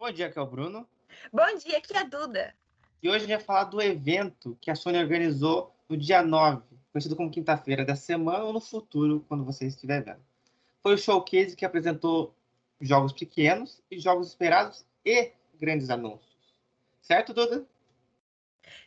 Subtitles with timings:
[0.00, 0.88] Bom dia, aqui é o Bruno.
[1.30, 2.54] Bom dia, aqui é a Duda.
[3.02, 6.62] E hoje a gente vai falar do evento que a Sony organizou no dia 9,
[6.90, 10.24] conhecido como quinta-feira da semana ou no futuro, quando você estiver vendo.
[10.82, 12.34] Foi o showcase que apresentou
[12.80, 16.54] jogos pequenos e jogos esperados e grandes anúncios.
[17.02, 17.66] Certo, Duda?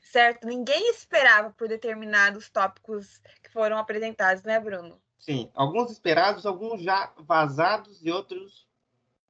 [0.01, 4.99] Certo, ninguém esperava por determinados tópicos que foram apresentados, né, Bruno?
[5.19, 8.65] Sim, alguns esperados, alguns já vazados e outros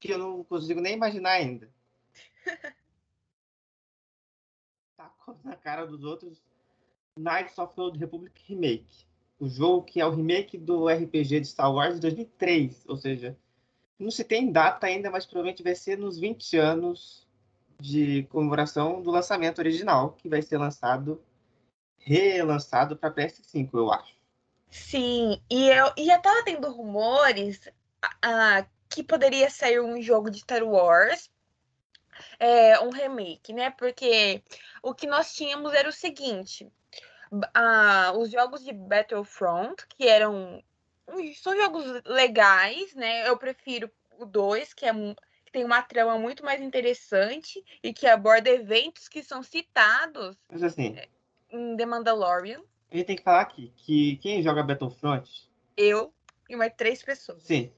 [0.04, 1.70] que eu não consigo nem imaginar ainda.
[4.98, 6.44] Tacou na cara dos outros
[7.18, 9.08] Knights of the Old Republic Remake.
[9.40, 12.86] O jogo que é o remake do RPG de Star Wars de 2003.
[12.90, 13.38] Ou seja,
[13.98, 17.26] não se tem data ainda, mas provavelmente vai ser nos 20 anos
[17.80, 21.24] de comemoração do lançamento original, que vai ser lançado,
[21.98, 24.16] relançado para PS5, eu acho.
[24.70, 27.72] Sim, e eu e já tava tendo rumores
[28.26, 31.32] uh, que poderia sair um jogo de Star Wars,
[32.40, 33.72] é, um remake, né?
[33.72, 34.44] Porque
[34.84, 36.72] o que nós tínhamos era o seguinte:
[37.32, 40.64] uh, os jogos de Battlefront, que eram.
[41.42, 43.28] São jogos legais, né?
[43.28, 44.94] Eu prefiro o 2, que é
[45.52, 50.96] tem uma trama muito mais interessante e que aborda eventos que são citados Mas assim,
[51.52, 52.60] em The Mandalorian.
[52.90, 55.48] A gente tem que falar aqui que quem joga Battlefront.
[55.78, 56.12] Eu
[56.50, 57.44] e mais três pessoas.
[57.44, 57.72] Sim.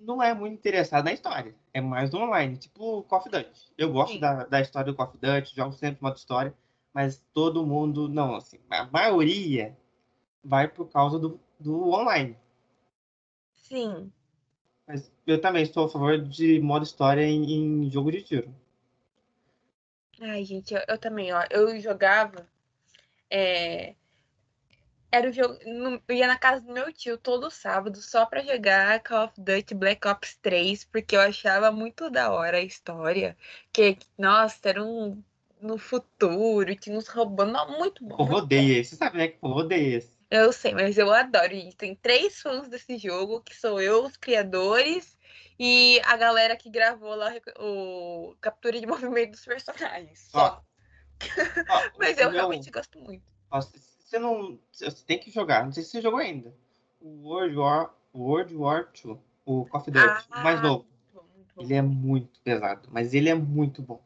[0.00, 1.54] Não é muito interessado na história.
[1.72, 3.72] É mais do online, tipo Call of Duty.
[3.76, 6.54] Eu gosto da, da história do Call of Duty, jogo sempre modo história,
[6.92, 9.76] mas todo mundo, não, assim, a maioria
[10.42, 12.36] vai por causa do, do online.
[13.54, 14.10] Sim.
[14.86, 18.54] Mas eu também estou a favor de modo história em, em jogo de tiro.
[20.20, 21.44] Ai, gente, eu, eu também, ó.
[21.50, 22.46] Eu jogava.
[23.30, 23.94] É,
[25.10, 25.58] era o jogo.
[26.08, 29.74] Eu ia na casa do meu tio todo sábado só pra jogar Call of Duty
[29.74, 33.36] Black Ops 3, porque eu achava muito da hora a história.
[33.72, 35.22] Que, nossa, era um.
[35.60, 37.52] No futuro, tinha uns roubando.
[37.76, 38.16] Muito bom.
[38.18, 38.90] Eu odeio esse.
[38.90, 39.28] Você sabe, né?
[39.28, 40.18] Que eu odeio esse.
[40.30, 41.52] Eu sei, mas eu adoro.
[41.52, 45.18] E tem três fãs desse jogo, que sou eu, os criadores,
[45.58, 50.28] e a galera que gravou lá o captura de movimento dos personagens.
[50.30, 50.64] Só.
[51.68, 53.24] Ó, mas eu realmente gosto muito.
[53.50, 53.60] Ó,
[54.10, 54.58] você não.
[54.72, 55.64] Você tem que jogar.
[55.64, 56.52] Não sei se você jogou ainda.
[57.00, 59.16] O World War, World War II.
[59.44, 60.84] O Coffee Duty, ah, mais novo.
[60.84, 61.62] Muito bom, muito bom.
[61.62, 64.02] Ele é muito pesado, mas ele é muito bom.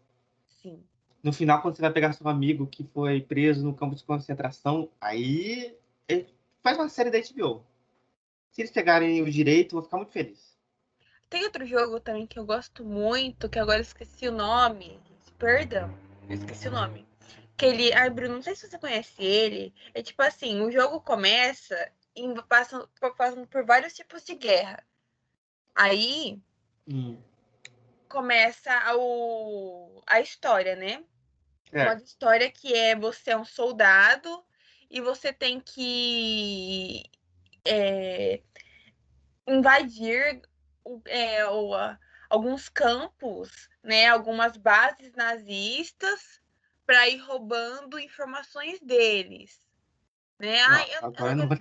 [0.47, 0.83] Sim.
[1.23, 4.89] No final, quando você vai pegar seu amigo que foi preso no campo de concentração,
[5.01, 5.77] aí
[6.63, 7.65] faz uma série da HBO.
[8.51, 10.57] Se eles pegarem o direito, eu vou ficar muito feliz.
[11.29, 15.01] Tem outro jogo também que eu gosto muito, que agora eu esqueci o nome.
[15.39, 15.93] Perdão,
[16.29, 17.05] eu esqueci o nome.
[17.57, 17.93] Que ele.
[17.93, 19.75] Ai, Bruno, não sei se você conhece ele.
[19.93, 24.85] É tipo assim, o jogo começa e passando, passando por vários tipos de guerra.
[25.75, 26.41] Aí
[26.89, 27.21] hum.
[28.09, 31.05] começa o, a história, né?
[31.73, 31.85] É.
[31.85, 34.45] Uma história que é você é um soldado
[34.89, 37.03] e você tem que
[37.65, 38.41] é,
[39.47, 40.41] invadir
[41.07, 41.73] é, ou,
[42.31, 46.41] alguns campos, né, algumas bases nazistas
[46.87, 49.61] para ir roubando informações deles.
[50.39, 50.61] Né?
[50.63, 51.59] Não, Ai, eu, agora eu, não vou...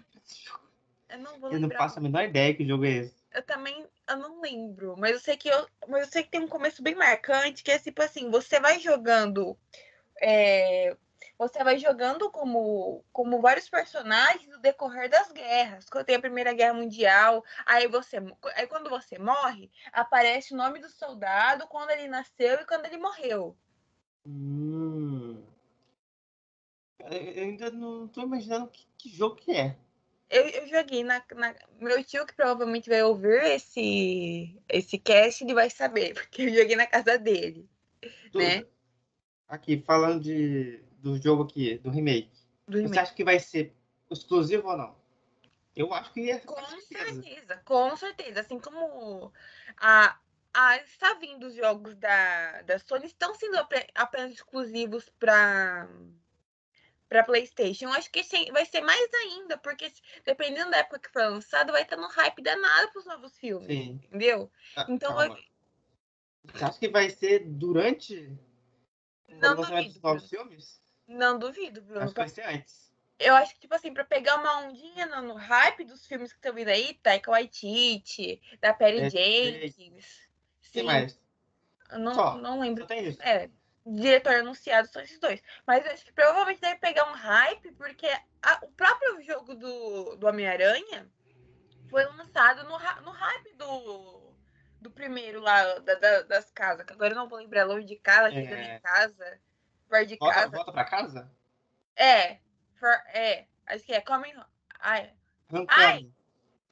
[1.09, 3.23] eu não vou Eu não faço a menor ideia que jogo é esse.
[3.31, 6.41] Eu também eu não lembro, mas eu sei que eu, mas eu sei que tem
[6.41, 9.57] um começo bem marcante, que é tipo assim, você vai jogando
[10.21, 10.95] é,
[11.37, 15.85] você vai jogando como, como vários personagens no decorrer das guerras.
[15.89, 18.17] Quando tem a Primeira Guerra Mundial, aí você
[18.55, 22.97] aí quando você morre, aparece o nome do soldado, quando ele nasceu e quando ele
[22.97, 23.57] morreu.
[24.25, 25.43] Hum.
[26.99, 29.77] Eu ainda não estou imaginando que, que, jogo que é.
[30.29, 35.53] Eu, eu joguei na, na, Meu tio, que provavelmente vai ouvir esse, esse cast, ele
[35.53, 37.69] vai saber, porque eu joguei na casa dele.
[38.31, 38.39] Tudo.
[38.39, 38.65] Né?
[39.47, 42.31] Aqui, falando de, do jogo aqui, do remake,
[42.67, 42.95] do remake.
[42.95, 43.75] Você acha que vai ser
[44.09, 45.03] exclusivo ou não?
[45.75, 46.39] Eu acho que é.
[46.39, 47.21] Com certeza.
[47.21, 48.39] certeza, com certeza.
[48.41, 49.33] Assim como
[49.77, 50.17] a,
[50.53, 53.57] a, está vindo os jogos da, da Sony, estão sendo
[53.95, 55.87] apenas exclusivos para
[57.09, 57.85] para PlayStation.
[57.85, 59.91] Eu acho que vai ser mais ainda, porque
[60.25, 63.67] dependendo da época que for lançado, vai estar no hype danado para os novos filmes.
[63.67, 64.01] Sim.
[64.05, 64.51] Entendeu?
[64.75, 65.29] Ah, então vai...
[66.45, 68.35] Você acha que vai ser durante
[69.29, 70.81] o lançamento dos novos filmes?
[71.07, 72.01] Não duvido, Bruno.
[72.01, 72.91] Acho que vai ser antes.
[73.19, 76.39] Eu acho que, tipo assim, pra pegar uma ondinha no, no hype dos filmes que
[76.39, 80.23] estão vindo aí, Taika Waititi, da Perry é, Jenkins.
[80.73, 80.79] Sim.
[80.79, 81.19] Que mais?
[81.91, 82.85] Não, Só, não lembro.
[82.87, 83.21] tem isso.
[83.21, 83.49] É,
[83.85, 85.41] diretor anunciado são esses dois.
[85.67, 88.07] Mas acho que provavelmente deve pegar um hype, porque
[88.41, 91.07] a, o próprio jogo do, do Homem-Aranha
[91.89, 94.33] foi lançado no, no hype do,
[94.81, 97.95] do primeiro lá, da, da, das casas, que agora eu não vou lembrar, longe de
[97.97, 98.31] casa, É.
[98.31, 99.39] chegando em casa,
[99.87, 100.49] perto de Volta, casa.
[100.49, 101.31] volta pra casa?
[101.95, 102.39] É,
[102.79, 104.33] for- é, acho que é Coming.
[104.79, 105.13] Ai.
[105.67, 106.09] Ai.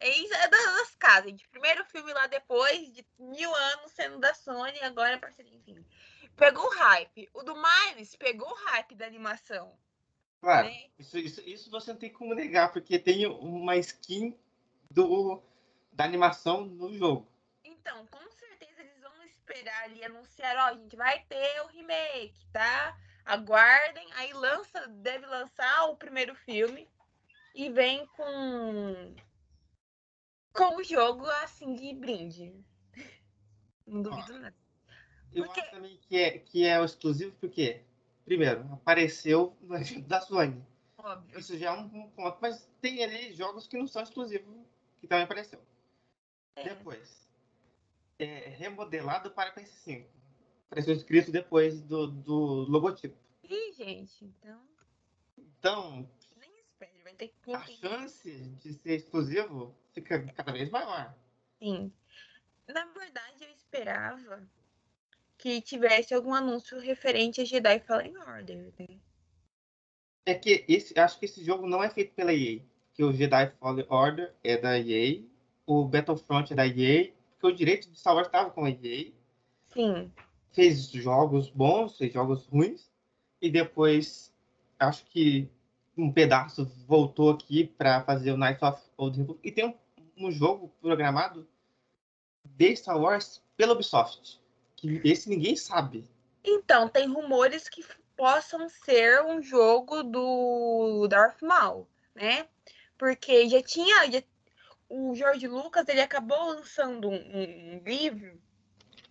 [0.01, 1.47] É é das, casas, gente.
[1.49, 5.85] Primeiro filme lá depois de mil anos sendo da Sony, agora é parceria, enfim.
[6.35, 7.29] Pegou o hype.
[7.33, 9.77] O do Miles pegou o hype da animação,
[10.41, 10.89] Claro, né?
[10.97, 14.35] isso, isso, isso você não tem como negar, porque tem uma skin
[14.89, 15.41] do,
[15.93, 17.27] da animação no jogo.
[17.63, 22.43] Então, com certeza eles vão esperar ali anunciar, ó, a gente vai ter o remake,
[22.51, 22.97] tá?
[23.23, 26.89] Aguardem, aí lança, deve lançar o primeiro filme
[27.53, 29.15] e vem com
[30.53, 32.53] com o jogo assim de brinde.
[33.87, 34.55] Não duvido nada.
[35.33, 37.81] Eu Porque- acho também que é, que é o exclusivo, porque,
[38.25, 40.61] primeiro, apareceu no evento da Sony.
[40.97, 41.39] Óbvio.
[41.39, 44.53] Isso já é um, um ponto, mas tem ali jogos que não são exclusivos,
[44.99, 45.59] que também apareceu.
[46.55, 46.63] É.
[46.63, 47.27] Depois,
[48.19, 50.05] é remodelado para PS5.
[50.67, 52.35] Apareceu escrito depois do, do
[52.69, 53.17] logotipo.
[53.43, 54.61] Ih, gente, então
[55.37, 58.31] Então, nem espere, vai ter que a chance
[58.61, 61.13] de ser exclusivo fica cada vez maior.
[61.59, 61.91] Sim.
[62.67, 64.47] Na verdade, eu esperava
[65.37, 68.99] que tivesse algum anúncio referente a Jedi Fallen Order, né?
[70.25, 72.61] É que esse, acho que esse jogo não é feito pela EA.
[72.93, 75.21] Que o Jedi Fallen Order é da EA,
[75.65, 79.11] o Battlefront é da EA, porque o direito de Star Wars estava com a EA.
[79.73, 80.11] Sim.
[80.51, 82.91] Fez jogos bons, fez jogos ruins,
[83.41, 84.31] e depois
[84.79, 85.49] acho que
[85.97, 89.47] um pedaço voltou aqui para fazer o Knights of Old Republic.
[89.47, 89.75] E tem um,
[90.27, 91.47] um jogo programado
[92.45, 94.39] de Star Wars pela Ubisoft.
[94.75, 96.09] Que esse ninguém sabe.
[96.43, 97.85] Então, tem rumores que
[98.17, 102.47] possam ser um jogo do Darth Maul, né?
[102.97, 104.09] Porque já tinha.
[104.11, 104.23] já-
[104.89, 108.37] o George Lucas ele acabou lançando um, um- livro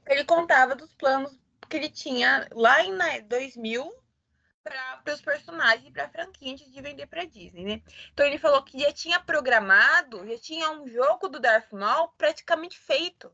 [0.05, 1.33] que ele contava dos planos
[1.69, 3.95] que ele tinha lá em né, 2000
[4.63, 7.83] para os personagens e para a franquia antes de vender para Disney, né?
[8.13, 12.79] Então ele falou que já tinha programado, já tinha um jogo do Darth Maul praticamente
[12.79, 13.33] feito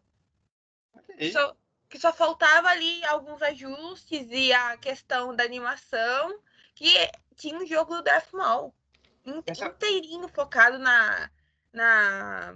[0.94, 1.30] Ok.
[1.32, 1.56] só,
[1.88, 6.40] que só faltava ali alguns ajustes e a questão da animação,
[6.74, 6.92] que
[7.34, 8.74] tinha um jogo do Darth Maul
[9.24, 11.30] inteirinho focado na,
[11.72, 12.54] na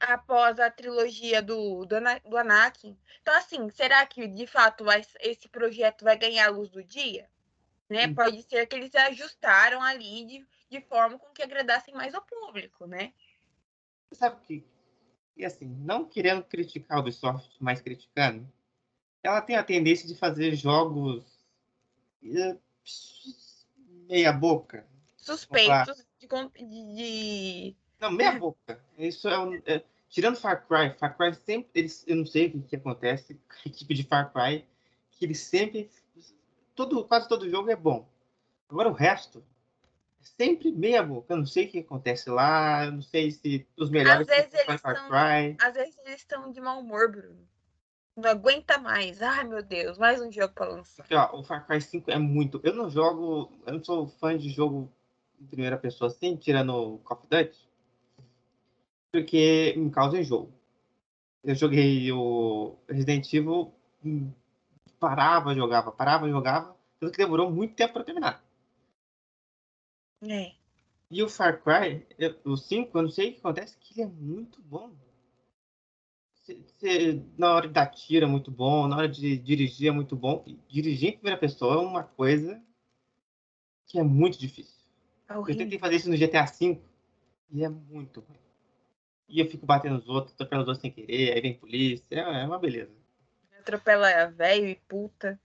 [0.00, 2.98] após a trilogia do, do, do Anakin.
[3.20, 7.28] Então, assim, será que de fato vai- esse projeto vai ganhar a luz do dia?
[7.88, 8.06] Né?
[8.06, 8.14] Hum.
[8.14, 12.86] Pode ser que eles ajustaram ali de, de forma com que agradassem mais ao público,
[12.86, 13.12] né?
[14.12, 14.64] Sabe que,
[15.36, 18.50] e assim, não querendo criticar a Ubisoft, mas criticando,
[19.22, 21.24] ela tem a tendência de fazer jogos
[22.22, 22.56] eh,
[24.08, 24.86] meia boca.
[25.16, 28.82] Suspeitos de- de Não, meia boca.
[28.96, 32.50] Isso é, um, é- tirando Far Cry, Far Cry sempre, eles, eu não sei o
[32.52, 34.64] que, que acontece com a equipe de Far Cry,
[35.12, 35.90] que eles sempre,
[36.78, 38.08] todo, quase todo jogo é bom.
[38.68, 39.42] Agora o resto,
[40.22, 41.34] é sempre meia boca.
[41.34, 44.54] Eu não sei o que acontece lá, eu não sei se os melhores Às vezes
[44.54, 45.56] eles Cry.
[45.60, 47.48] Às vezes eles estão de mau humor, Bruno.
[48.16, 49.20] Não aguenta mais.
[49.20, 51.02] Ai, meu Deus, mais um jogo pra lançar.
[51.02, 52.60] Porque, ó, o Far Cry 5 é muito.
[52.62, 53.50] Eu não jogo.
[53.66, 54.88] Eu não sou fã de jogo
[55.40, 57.68] em primeira pessoa assim, tirando o Call of Duty.
[59.10, 60.52] Porque me causa enjoo.
[61.42, 63.72] Eu joguei o Resident Evil,
[64.04, 64.30] hum,
[65.00, 66.77] parava, jogava, parava, jogava.
[67.00, 68.44] Tanto que demorou muito tempo para terminar.
[70.22, 70.52] É.
[71.10, 72.06] E o Far Cry,
[72.44, 74.92] o 5, eu não sei o que acontece, que ele é muito bom.
[76.42, 79.90] Cê- cê- na hora de dar tiro é muito bom, na hora de dirigir é
[79.92, 80.44] muito bom.
[80.68, 82.62] Dirigir em primeira pessoa é uma coisa
[83.86, 84.78] que é muito difícil.
[85.28, 86.78] é Eu tentei fazer isso no GTA V
[87.50, 88.38] e é muito ruim.
[89.28, 92.42] E eu fico batendo nos outros, atropelando os outros sem querer, aí vem polícia, é
[92.42, 92.92] é uma beleza.
[93.58, 95.38] Atropela velho e puta.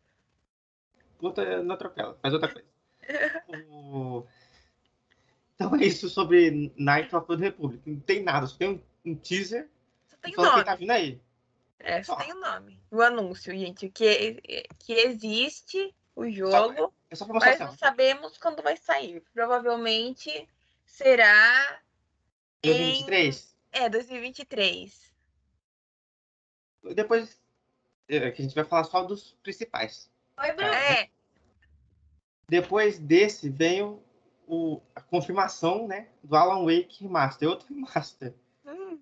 [1.24, 2.68] Puta, não atropela, faz outra coisa.
[3.70, 4.26] O-
[5.56, 7.82] Então é isso sobre Night of the Republic.
[7.90, 9.70] Não tem nada, só tem um, um teaser
[10.10, 10.54] Só tem nome.
[10.56, 11.22] quem tá vindo aí.
[11.80, 12.20] É, só Só.
[12.22, 12.78] tem o nome.
[12.92, 13.90] O anúncio, gente.
[13.90, 14.42] Que,
[14.80, 19.24] que existe o jogo, É só pra mas não sabemos quando vai sair.
[19.34, 20.50] Provavelmente
[20.86, 21.82] será
[22.62, 23.56] em 2023.
[23.72, 25.14] é, 2023.
[26.96, 27.42] Depois
[28.10, 30.12] é, que a gente vai falar só dos principais.
[30.38, 30.74] Oi, Bruno.
[30.74, 31.10] É,
[32.54, 34.00] Depois desse veio
[34.48, 38.32] o, a confirmação né, do Alan Wake Remaster, outro remaster.
[38.64, 39.00] hum,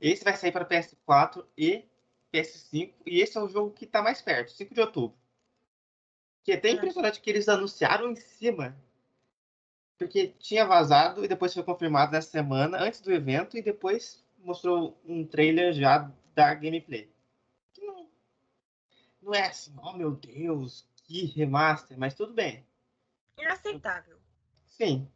[0.00, 1.84] Esse vai sair para PS4 e
[2.32, 2.92] PS5.
[3.06, 5.16] E esse é o jogo que está mais perto, 5 de outubro.
[6.42, 6.72] Que é até Ah.
[6.72, 8.76] impressionante que eles anunciaram em cima.
[9.96, 15.00] Porque tinha vazado e depois foi confirmado nessa semana, antes do evento, e depois mostrou
[15.06, 17.08] um trailer já da gameplay.
[17.78, 18.10] Não,
[19.22, 22.68] não é assim, oh meu Deus, que remaster, mas tudo bem.
[23.40, 24.18] Inaceitável.
[24.66, 25.08] Sim.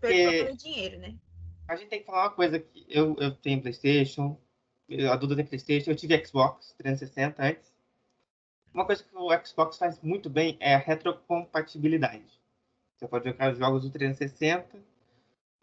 [0.00, 0.52] Porque...
[0.56, 1.14] dinheiro, né?
[1.66, 4.38] A gente tem que falar uma coisa que eu, eu tenho Playstation,
[5.10, 7.72] a Duda tem Playstation, eu tive Xbox 360 antes.
[8.72, 12.40] Uma coisa que o Xbox faz muito bem é a retrocompatibilidade.
[12.96, 14.78] Você pode jogar os jogos do 360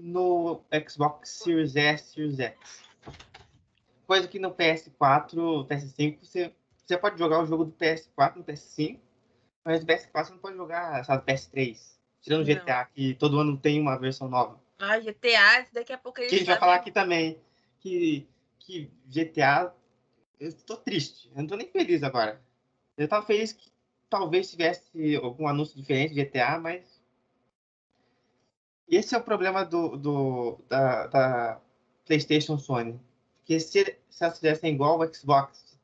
[0.01, 2.83] no Xbox Series S, Series X.
[4.07, 6.53] Coisa que no PS4, PS5, você,
[6.85, 8.99] você pode jogar o jogo do PS4 no PS5,
[9.63, 11.77] mas no PS4 você não pode jogar, sabe, PS3.
[12.21, 14.61] Tirando o GTA, que todo ano tem uma versão nova.
[14.79, 16.29] Ah, GTA, daqui a pouco eles.
[16.29, 17.39] Que a gente vai falar aqui também.
[17.79, 18.27] Que,
[18.59, 19.73] que GTA.
[20.39, 21.29] Eu tô triste.
[21.29, 22.41] Eu não tô nem feliz agora.
[22.97, 23.71] Eu tava feliz que
[24.09, 27.01] talvez tivesse algum anúncio diferente de GTA, mas.
[28.87, 31.61] Esse é o problema do, do da, da
[32.05, 32.99] PlayStation Sony.
[33.37, 35.79] Porque se, se elas fizessem igual o Xbox,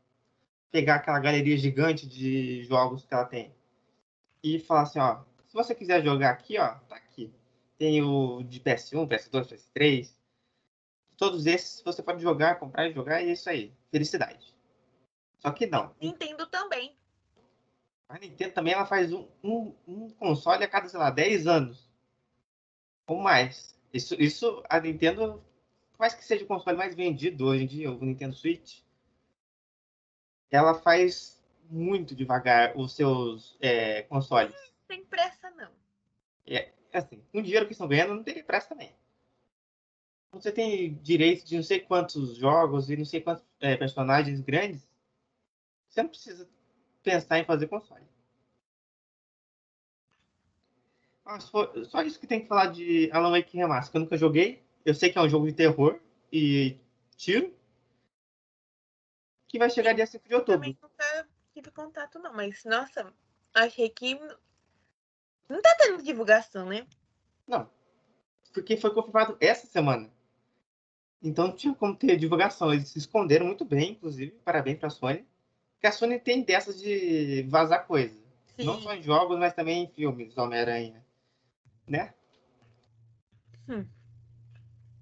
[0.71, 3.56] pegar aquela galeria gigante de jogos que ela tem
[4.43, 7.33] e falar assim: ó, se você quiser jogar aqui, ó, tá aqui
[7.77, 10.13] tem o de PS1, PS2, PS3.
[11.15, 13.73] Todos esses você pode jogar, comprar e jogar, e é isso aí.
[13.91, 14.55] Felicidade.
[15.39, 15.95] Só que não.
[16.01, 16.95] Nintendo também.
[18.09, 21.89] A Nintendo também ela faz um, um, um console a cada, sei lá, 10 anos.
[23.07, 23.77] Ou mais.
[23.93, 25.43] Isso, isso a Nintendo,
[25.91, 28.81] por mais que seja o console mais vendido hoje em dia, o Nintendo Switch,
[30.49, 31.36] ela faz
[31.69, 34.53] muito devagar os seus é, consoles.
[34.53, 35.71] Não tem pressa, não.
[36.45, 38.95] É, assim, com o dinheiro que estão ganhando, não teria pressa também.
[40.31, 44.87] Você tem direito de não sei quantos jogos e não sei quantos é, personagens grandes.
[45.89, 46.47] Você não precisa
[47.01, 48.05] pensar em fazer console.
[51.89, 54.63] só isso que tem que falar de Alan Wake Remaster, que eu nunca joguei.
[54.85, 55.99] Eu sei que é um jogo de terror
[56.31, 56.77] e
[57.15, 57.53] tiro.
[59.47, 60.69] Que vai chegar dia 5 de outubro.
[60.69, 60.96] Eu também
[61.57, 63.11] tive contato, não, mas nossa,
[63.51, 64.13] achei que
[65.49, 66.85] não tá tendo divulgação, né?
[67.47, 67.67] Não.
[68.53, 70.11] Porque foi confirmado essa semana.
[71.21, 72.71] Então não tinha como ter divulgação.
[72.71, 74.31] Eles se esconderam muito bem, inclusive.
[74.45, 75.25] Parabéns pra Sony.
[75.73, 78.15] Porque a Sony tem dessas de vazar coisa.
[78.55, 78.65] Sim.
[78.65, 81.03] Não só em jogos, mas também em filmes, Homem-Aranha.
[81.87, 82.13] Né?
[83.67, 83.83] Hum.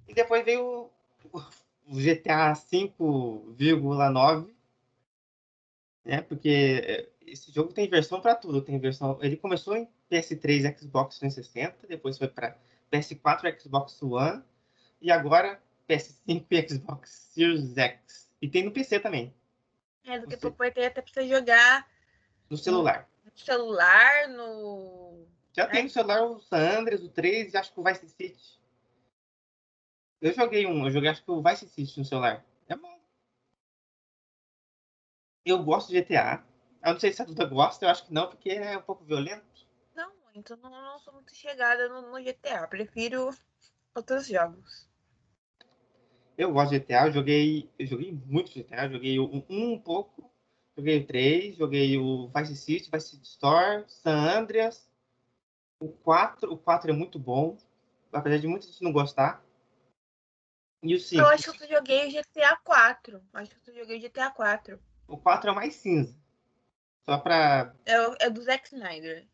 [0.08, 0.90] E depois veio
[1.34, 1.40] o,
[1.88, 4.55] o GTA 5,9.
[6.06, 6.22] Né?
[6.22, 8.62] Porque esse jogo tem versão para tudo.
[8.62, 9.18] Tem versão.
[9.22, 12.56] Ele começou em PS3 Xbox 360, depois foi para
[12.92, 14.44] PS4 Xbox One
[15.02, 15.60] e agora
[15.90, 18.30] PS5 e Xbox Series X.
[18.42, 19.34] E tem no PC também.
[20.06, 21.88] É, do que ter até você jogar
[22.50, 23.10] no celular.
[23.24, 25.26] No celular, no.
[25.52, 25.68] Já é.
[25.68, 28.60] tem no celular o San Andreas, o 3 e acho que o Vice City.
[30.22, 32.46] Eu joguei um, eu joguei acho que o Vice City no celular.
[32.68, 32.95] É bom.
[35.46, 36.44] Eu gosto de GTA.
[36.84, 39.04] Eu não sei se a Duda gosta, eu acho que não, porque é um pouco
[39.04, 39.46] violento.
[40.36, 42.68] Então não, não sou muito chegada no, no, GTA.
[42.68, 43.30] Prefiro
[43.96, 44.90] outros jogos.
[46.38, 47.72] Eu gosto de GTA, eu joguei.
[47.80, 50.30] Eu joguei muito GTA, joguei o 1 um, um pouco,
[50.78, 54.90] joguei o 3, joguei o Vice City, Vice City Store, San Andreas.
[55.80, 57.58] O 4, o 4 é muito bom,
[58.12, 59.42] apesar de muita gente não gostar.
[60.84, 61.22] E o 5.
[61.22, 63.24] Eu acho que eu joguei GTA 4.
[63.34, 64.78] Acho que eu joguei GTA 4.
[65.08, 66.16] O 4 é o mais cinza.
[67.04, 67.74] Só pra.
[67.86, 69.26] É, é do Zack Snyder.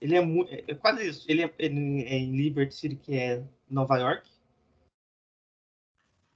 [0.00, 1.24] Ele é, muito, é, é quase isso.
[1.30, 4.28] Ele é, ele é em Liberty City, que é Nova York.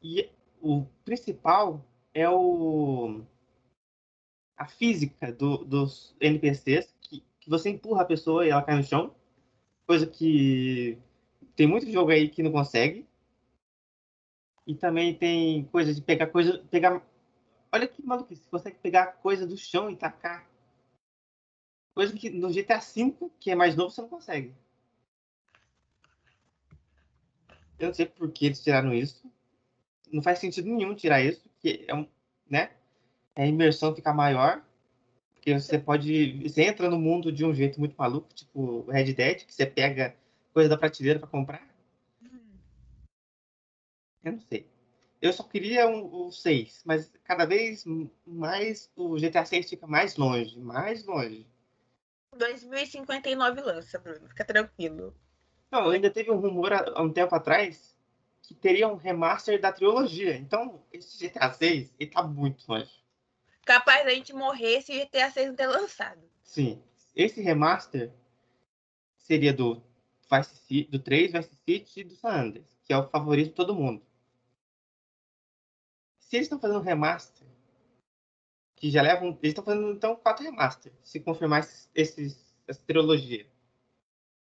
[0.03, 3.25] E o principal é o
[4.57, 8.83] a física do, dos NPCs, que, que você empurra a pessoa e ela cai no
[8.83, 9.15] chão.
[9.87, 10.99] Coisa que
[11.57, 13.07] tem muito jogo aí que não consegue.
[14.67, 16.59] E também tem coisa de pegar coisa.
[16.71, 17.03] Pegar.
[17.75, 20.47] Olha que maluquice, você consegue pegar coisa do chão e tacar
[21.93, 24.55] Coisa que no GTA V, que é mais novo, você não consegue.
[27.77, 29.29] Eu não sei por que eles tiraram isso.
[30.13, 32.07] Não faz sentido nenhum tirar isso, porque é um,
[32.49, 32.71] né?
[33.35, 34.65] A imersão fica maior.
[35.35, 36.49] Porque você pode.
[36.49, 40.15] Você entra no mundo de um jeito muito maluco, tipo Red Dead, que você pega
[40.53, 41.67] coisa da prateleira para comprar.
[44.25, 44.74] Eu não sei.
[45.25, 47.83] Eu só queria o um, 6, mas cada vez
[48.27, 51.47] mais o GTA 6 fica mais longe, mais longe.
[52.37, 54.29] 2059 lança, Bruno.
[54.29, 55.17] Fica tranquilo.
[55.71, 57.97] Não, ainda teve um rumor há um tempo atrás
[58.43, 60.37] que teria um remaster da trilogia.
[60.37, 62.93] Então, esse GTA 6, ele tá muito longe.
[63.65, 66.21] Capaz da gente morrer se o GTA 6 não ter lançado.
[66.43, 66.83] Sim.
[67.17, 68.13] Esse remaster
[69.17, 69.83] seria do,
[70.31, 73.55] Vice City, do 3, Vice City e do San Andreas, que é o favorito de
[73.55, 74.03] todo mundo.
[76.35, 77.47] Se eles estão fazendo remaster,
[78.75, 79.39] que já levam.
[79.41, 83.47] Eles estão fazendo então quatro remaster, se confirmar esses, esses, essa trilogia.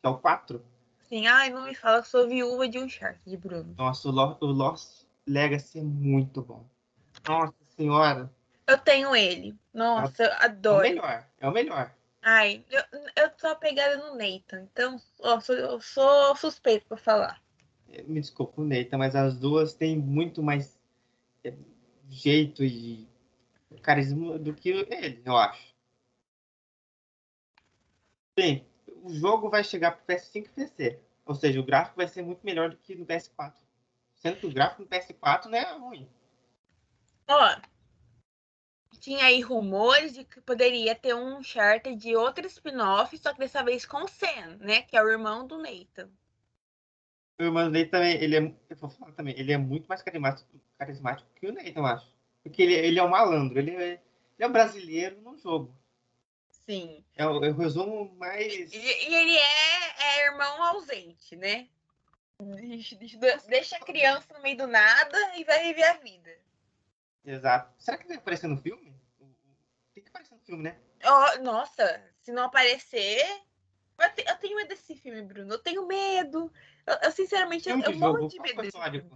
[0.03, 0.63] é o 4.
[1.07, 3.73] Sim, ai, não me fala que sou viúva de Uncharted, Bruno.
[3.77, 6.65] Nossa, o, Lo o Lost Legacy é muito bom.
[7.27, 8.31] Nossa senhora.
[8.67, 9.55] Eu tenho ele.
[9.73, 10.85] Nossa, eu adoro.
[10.85, 11.95] É o melhor, é o melhor.
[12.21, 12.83] Ai, eu,
[13.15, 17.41] eu tô apegada no Nathan, então ó, sou, eu sou suspeito pra falar.
[18.05, 20.79] Me desculpa o Nathan, mas as duas têm muito mais
[21.43, 21.53] é,
[22.09, 23.07] jeito e
[23.81, 25.68] carisma do que ele, eu acho.
[28.39, 28.65] Bem,
[29.03, 30.99] o jogo vai chegar pro PS5 e PC.
[31.25, 33.53] Ou seja, o gráfico vai ser muito melhor do que no PS4.
[34.15, 36.09] Sendo que o gráfico no PS4 não é ruim.
[37.27, 37.61] Ó,
[39.01, 43.61] tinha aí rumores de que poderia ter um charter de outro spin-off, só que dessa
[43.61, 44.83] vez com o Sam, né?
[44.83, 46.09] Que é o irmão do Nathan.
[47.37, 50.01] O irmão do Nathan também, ele é, eu vou falar também, ele é muito mais
[50.01, 52.09] carismático, carismático que o Nathan, eu acho.
[52.41, 53.99] Porque ele, ele é um malandro, ele é, ele
[54.39, 55.77] é um brasileiro no jogo.
[56.69, 57.03] Sim.
[57.15, 58.71] É o, é o resumo mais.
[58.71, 61.67] E, e ele é, é, irmão ausente, né?
[63.47, 66.29] Deixa, a criança no meio do nada e vai viver a vida.
[67.25, 67.73] Exato.
[67.79, 68.95] Será que vai aparecer no filme?
[69.95, 70.79] Tem que aparecer no filme, né?
[71.03, 73.25] Oh, nossa, se não aparecer.
[73.97, 75.55] Eu, te, eu tenho medo desse filme, Bruno.
[75.55, 76.53] Eu tenho medo.
[76.85, 79.11] Eu, eu sinceramente, filme eu, eu morro de medo desse filme.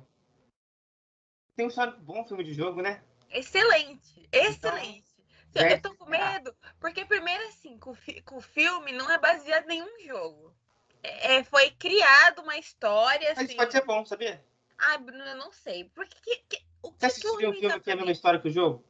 [1.56, 3.04] Tem um histórico bom filme de jogo, né?
[3.30, 4.58] Excelente, excelente.
[4.58, 5.13] Então,
[5.56, 7.92] eu tô com medo, porque primeiro assim, com,
[8.32, 10.54] o filme não é baseado em nenhum jogo.
[11.02, 13.34] É, é, foi criado uma história.
[13.36, 13.58] Mas assim...
[13.58, 14.44] pode ser bom, sabia?
[14.78, 15.86] Ai, Bruno, eu não sei.
[15.90, 18.52] Porque que, que, o Você assistiu um filme que é a mesma história que o
[18.52, 18.86] jogo?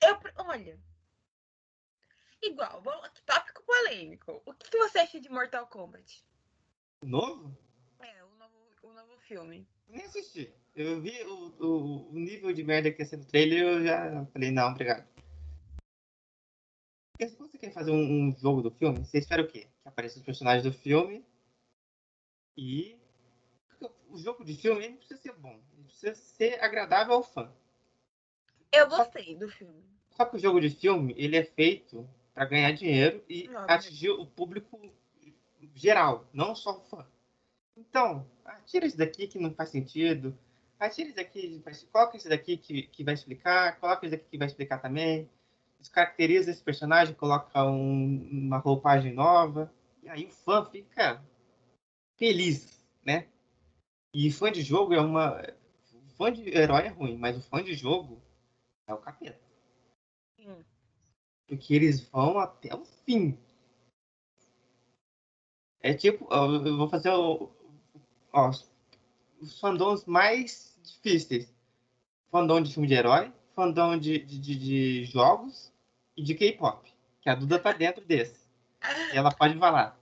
[0.00, 0.78] Eu, olha.
[2.40, 2.82] Igual,
[3.26, 4.42] tópico polêmico.
[4.46, 6.24] O que, que você acha de Mortal Kombat?
[7.02, 7.56] Novo?
[7.98, 9.66] É, o novo, o novo filme.
[9.88, 10.54] Nem assisti.
[10.78, 14.24] Eu vi o, o, o nível de merda que ia ser no trailer eu já
[14.26, 15.04] falei, não, obrigado.
[17.10, 19.66] Porque se você quer fazer um, um, jogo do filme, você espera o quê?
[19.82, 21.24] Que apareça os personagens do filme
[22.56, 22.96] e
[24.08, 27.52] o jogo de filme não precisa ser bom, precisa ser agradável ao fã.
[28.70, 29.82] Eu gostei do filme.
[30.10, 34.10] Só que o jogo de filme ele é feito para ganhar dinheiro e não, atingir
[34.10, 34.80] o público
[35.74, 37.04] geral, não só o fã.
[37.76, 38.24] Então,
[38.64, 40.38] tira isso daqui que não faz sentido.
[40.90, 44.46] Tira isso daqui, coloca isso daqui que, que vai explicar, coloca isso daqui que vai
[44.46, 45.28] explicar também.
[45.80, 49.72] Descaracteriza esse personagem, coloca um, uma roupagem nova.
[50.02, 51.22] E aí o fã fica
[52.16, 53.26] feliz, né?
[54.14, 55.42] E fã de jogo é uma.
[56.16, 58.20] Fã de herói é ruim, mas o fã de jogo
[58.86, 59.40] é o capeta.
[60.36, 60.64] Sim.
[61.46, 63.38] Porque eles vão até o fim.
[65.80, 67.50] É tipo, eu vou fazer o,
[68.32, 68.50] ó,
[69.40, 71.52] os fandoms mais difíceis.
[72.30, 75.72] Fandom de filme de herói, fandom de, de, de, de jogos
[76.16, 76.92] e de K-pop.
[77.22, 78.40] Que a Duda tá dentro desse.
[79.12, 79.98] E ela pode falar.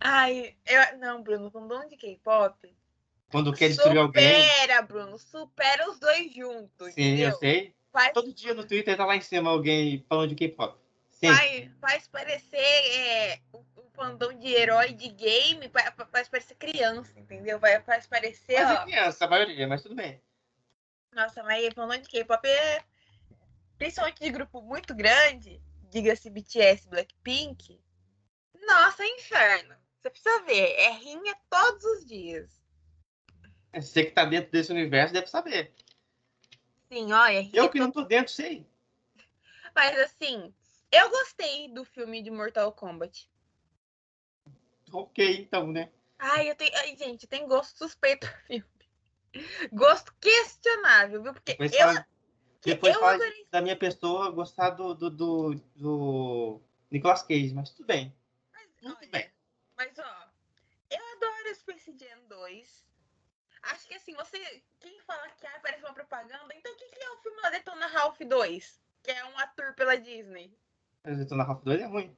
[0.00, 2.72] Ai, eu, não, Bruno, fandom de K-pop
[3.30, 4.44] quando quer destruir alguém.
[4.44, 5.18] Supera, Bruno.
[5.18, 6.94] Supera os dois juntos.
[6.94, 7.30] Sim, entendeu?
[7.30, 7.74] eu sei.
[7.92, 8.12] Faz...
[8.12, 10.78] Todo dia no Twitter tá lá em cima alguém falando de K-pop.
[11.20, 13.40] Faz, faz parecer é,
[13.96, 15.70] o, o fandom de herói de game,
[16.10, 17.58] faz parecer criança, entendeu?
[17.58, 18.62] Vai, faz parecer.
[18.62, 20.20] Mas é criança, a maioria, mas tudo bem.
[21.12, 22.84] Nossa, mas fandom de K-pop é.
[23.78, 27.78] Principalmente de grupo muito grande, diga-se BTS, Blackpink.
[28.66, 29.76] Nossa, é inferno.
[30.00, 32.50] Você precisa ver, é rinha todos os dias.
[33.74, 35.74] Você que tá dentro desse universo deve saber.
[36.88, 37.48] Sim, olha.
[37.52, 38.66] Eu que não tô dentro, sei.
[39.74, 40.54] Mas assim,
[40.90, 43.28] eu gostei do filme de Mortal Kombat.
[44.92, 45.90] Ok, então, né?
[46.18, 46.74] Ai, eu tenho.
[46.76, 48.76] Ai, gente, tem gosto suspeito do filme.
[49.72, 51.32] Gosto questionável, viu?
[51.32, 51.78] Porque depois eu.
[51.78, 52.06] Fala,
[52.62, 53.46] depois eu fala adorei...
[53.50, 58.14] da minha pessoa gostar do, do, do, do Nicolas Cage, mas tudo bem.
[58.52, 59.30] Mas, tudo olha, bem.
[59.76, 60.28] Mas, ó,
[60.90, 62.86] eu adoro Space Jam 2.
[63.62, 64.62] Acho que assim, você.
[64.80, 67.50] Quem fala que ah, parece uma propaganda, então o que, que é o filme lá
[67.50, 68.80] Detona Ralph 2?
[69.02, 70.56] Que é um ator pela Disney.
[71.04, 72.16] Detona Ralph 2 é ruim.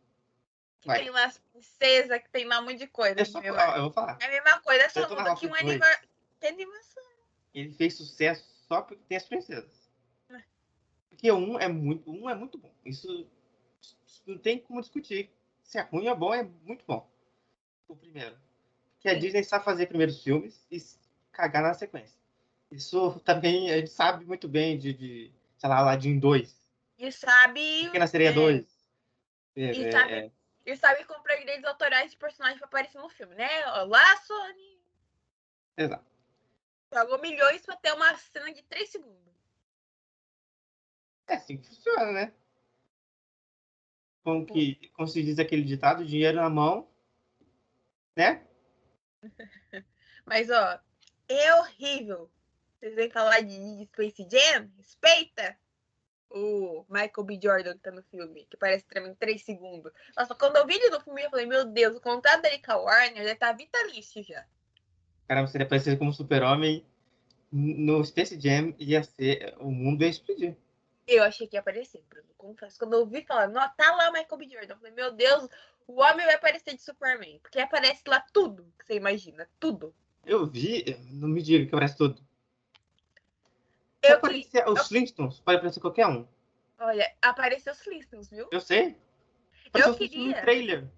[0.81, 1.01] Que Vai.
[1.01, 3.21] tem lá as princesas, que tem um monte de coisa.
[3.21, 4.17] É só, eu vou falar.
[4.21, 6.09] É a mesma coisa, é só muda que um aniversário.
[6.39, 7.03] Tem animação.
[7.53, 9.91] Ele fez sucesso só porque tem as princesas.
[10.31, 10.41] É.
[11.09, 12.73] Porque um é muito, um é muito bom.
[12.85, 13.29] Isso,
[14.27, 15.31] não tem como discutir.
[15.65, 17.11] se é ruim ou bom, é muito bom.
[17.89, 18.39] O primeiro.
[19.01, 20.79] Que a Disney sabe fazer primeiros filmes e
[21.33, 22.19] cagar na sequência.
[22.71, 26.57] Isso também a gente sabe muito bem de, de sei lá, Aladdin 2.
[26.99, 27.85] E sabe.
[27.85, 28.67] Pequena Sereia é, 2.
[29.57, 30.31] E É, sabe- é,
[30.69, 33.49] E sabe comprar direitos autorais de personagens pra aparecer no filme, né?
[33.81, 34.79] Olá, Sony!
[35.75, 36.05] exato.
[36.91, 39.35] Pagou milhões pra ter uma cena de 3 segundos.
[41.27, 42.35] É assim que funciona, né?
[44.23, 46.87] Como, que, como se diz aquele ditado, dinheiro na mão,
[48.15, 48.47] né?
[50.27, 50.79] Mas, ó,
[51.29, 52.31] é horrível.
[52.79, 54.71] Vocês vêm falar de Space Jam?
[54.77, 55.59] Respeita
[56.31, 57.39] o Michael B.
[57.43, 59.93] Jordan que tá no filme, que parece também 3 segundos.
[60.17, 62.73] Nossa, quando eu vi ele no filme, eu falei, meu Deus, o contrato dele com
[62.73, 64.45] a Warner já tá vitalício já.
[65.27, 66.85] Caramba, seria parecido como super-homem.
[67.51, 69.55] No Space Jam ia ser.
[69.59, 70.57] O mundo ia explodir.
[71.07, 72.29] Eu achei que ia aparecer, Bruno.
[72.37, 72.79] Confesso.
[72.79, 74.49] Quando eu vi falar, não, tá lá o Michael B.
[74.51, 74.75] Jordan.
[74.75, 75.49] Eu falei, meu Deus,
[75.87, 77.39] o homem vai aparecer de Superman.
[77.43, 79.49] Porque aparece lá tudo que você imagina.
[79.59, 79.95] Tudo.
[80.27, 82.23] Eu vi, não me diga que parece tudo.
[84.03, 86.27] Eu que, aparecer, os Flintstones, pode aparecer qualquer um.
[86.79, 88.49] olha, apareceu os Flintstones, viu?
[88.51, 88.97] Eu sei.
[89.67, 90.37] Apareceu Eu queria.
[90.37, 90.89] no trailer.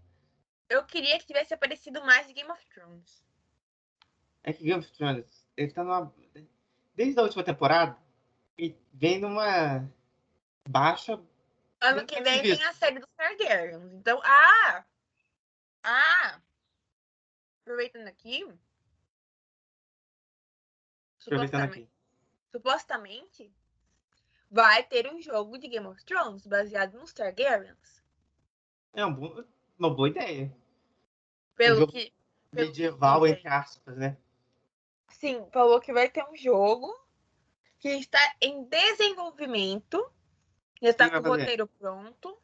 [0.69, 3.25] Eu queria que tivesse aparecido mais Game of Thrones.
[4.45, 6.15] É que Game of Thrones, ele tá numa.
[6.95, 7.97] Desde a última temporada,
[8.57, 9.89] ele vem numa
[10.69, 11.21] baixa.
[11.81, 13.93] Ano que vem tem a série dos Targaryens.
[13.95, 14.85] Então, ah!
[15.83, 16.41] Ah!
[17.63, 18.47] Aproveitando aqui.
[21.27, 21.90] Aproveitando aqui.
[22.51, 23.53] Supostamente
[24.51, 28.03] vai ter um jogo de Game of Thrones baseado nos Targaryens.
[28.93, 29.45] É um bom-
[29.79, 30.55] uma boa ideia.
[31.55, 32.13] Pelo jogo- que.
[32.51, 34.17] pelo Medieval, que- entre aspas, né?
[35.11, 36.93] Sim, falou que vai ter um jogo
[37.79, 39.99] que está em desenvolvimento.
[40.83, 42.41] Já está Quem com o roteiro pronto.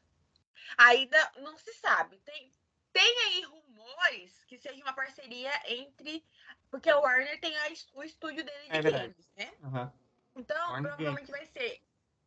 [0.79, 2.19] Ainda não se sabe.
[2.19, 2.53] Tem,
[2.97, 6.25] tem aí rumores que seja uma parceria entre.
[6.71, 9.53] Porque o Warner tem a o estúdio dele de É games, né?
[9.63, 9.93] Aham.
[10.35, 11.83] Então, Warner provavelmente vai ser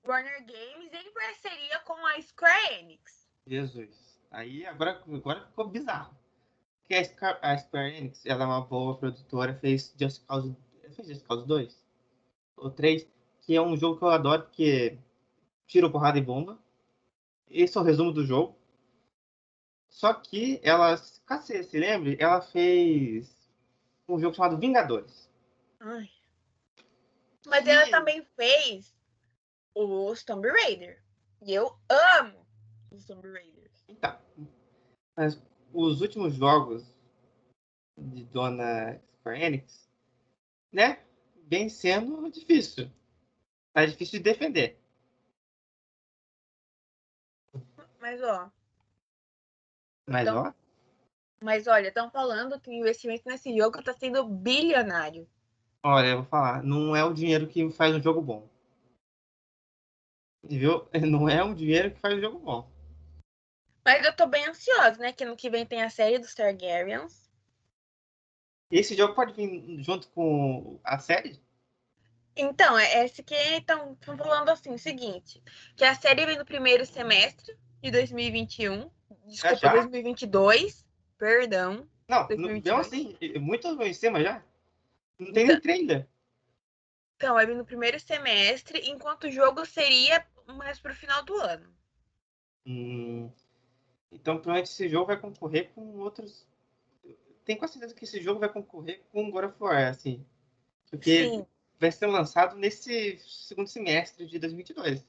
[0.05, 3.27] Warner Games em parceria com a Square Enix.
[3.47, 4.19] Jesus.
[4.31, 6.15] Aí agora, agora ficou bizarro.
[6.81, 10.55] Porque a Square, a Enix, ela é uma boa produtora, fez Just Cause,
[10.95, 11.83] fez Just Cause 2
[12.57, 13.07] ou 3,
[13.41, 14.97] que é um jogo que eu adoro, porque
[15.65, 16.59] tiro, porrada e bomba.
[17.49, 18.58] Esse é o resumo do jogo.
[19.89, 23.51] Só que ela, caso você se lembre, ela fez
[24.07, 25.29] um jogo chamado Vingadores.
[25.79, 26.09] Ai.
[27.45, 28.95] Mas ela também fez
[29.73, 31.03] os Tomb Raider.
[31.41, 32.45] E eu amo
[32.91, 33.83] os Tomb Raiders.
[33.87, 34.17] Então,
[35.15, 35.41] mas
[35.73, 36.85] os últimos jogos
[37.97, 39.89] de Dona Square Enix,
[40.71, 41.03] né,
[41.47, 42.89] vem sendo difícil.
[43.73, 44.79] Tá difícil de defender.
[47.99, 48.49] Mas, ó,
[50.09, 50.53] Mas, Então- ó,
[51.41, 55.27] mas olha, estão falando que o investimento nesse jogo tá sendo bilionário.
[55.83, 58.49] olha, eu vou falar, não é o dinheiro que faz um jogo bom.
[60.43, 60.87] Viu?
[61.11, 62.71] Não é um dinheiro que faz um jogo bom.
[63.85, 65.11] Mas eu tô bem ansiosa, né?
[65.11, 67.29] Que ano que vem tem a série dos Targaryens.
[68.71, 71.41] Esse jogo pode vir junto com a série?
[72.37, 75.43] Então, é esse que estão falando assim, o seguinte,
[75.75, 78.89] que a série vem no primeiro semestre de 2021,
[79.27, 79.73] desculpa, já?
[79.73, 80.85] 2022,
[81.17, 81.87] perdão.
[82.07, 82.63] Não, não 2022.
[82.63, 84.43] deu assim, muito em cima já.
[85.17, 86.07] Não tem nem trailer.
[87.15, 91.69] Então, vai vir no primeiro semestre, enquanto o jogo seria mais pro final do ano.
[92.65, 93.29] Hum,
[94.11, 96.47] então, provavelmente esse jogo vai concorrer com outros.
[97.43, 100.25] Tenho quase certeza que esse jogo vai concorrer com God of War, assim.
[100.89, 101.45] Porque Sim,
[101.79, 105.05] vai ser lançado nesse segundo semestre de 2022.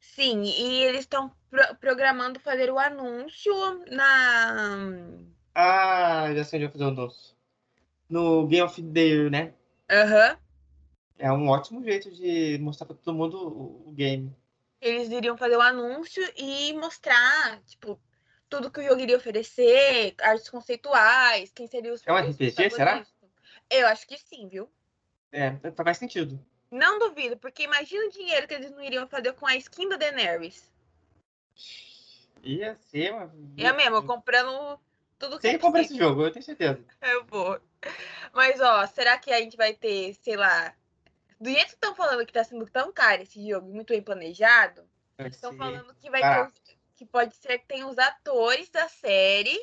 [0.00, 3.52] Sim, e eles estão pro- programando fazer o anúncio
[3.90, 4.86] na.
[5.54, 7.34] Ah, já sei onde fazer o anúncio.
[8.08, 9.54] No Game of the Year, né?
[9.90, 10.38] Aham.
[11.18, 14.32] É um ótimo jeito de mostrar pra todo mundo o, game.
[14.80, 18.00] Eles iriam fazer o anúncio e mostrar, tipo,
[18.48, 23.04] tudo que o jogo iria oferecer, artes conceituais, quem seria os É um RPG, será?
[23.68, 24.70] Eu acho que sim, viu?
[25.32, 26.38] É, faz sentido.
[26.70, 29.96] Não duvido, porque imagina o dinheiro que eles não iriam fazer com a skin da
[29.96, 30.70] Daenerys.
[32.42, 33.32] Ia ser uma.
[33.56, 34.78] Eu mesmo, comprando
[35.18, 36.84] tudo que Você comprar esse jogo, eu tenho certeza.
[37.02, 37.60] Eu vou.
[38.32, 40.74] Mas, ó, será que a gente vai ter, sei lá.
[41.40, 44.82] Do jeito que estão falando que tá sendo tão caro esse jogo, muito bem planejado,
[45.18, 46.60] estão falando que vai barato.
[46.62, 46.76] ter.
[46.96, 49.56] Que pode ser que tenha os atores da série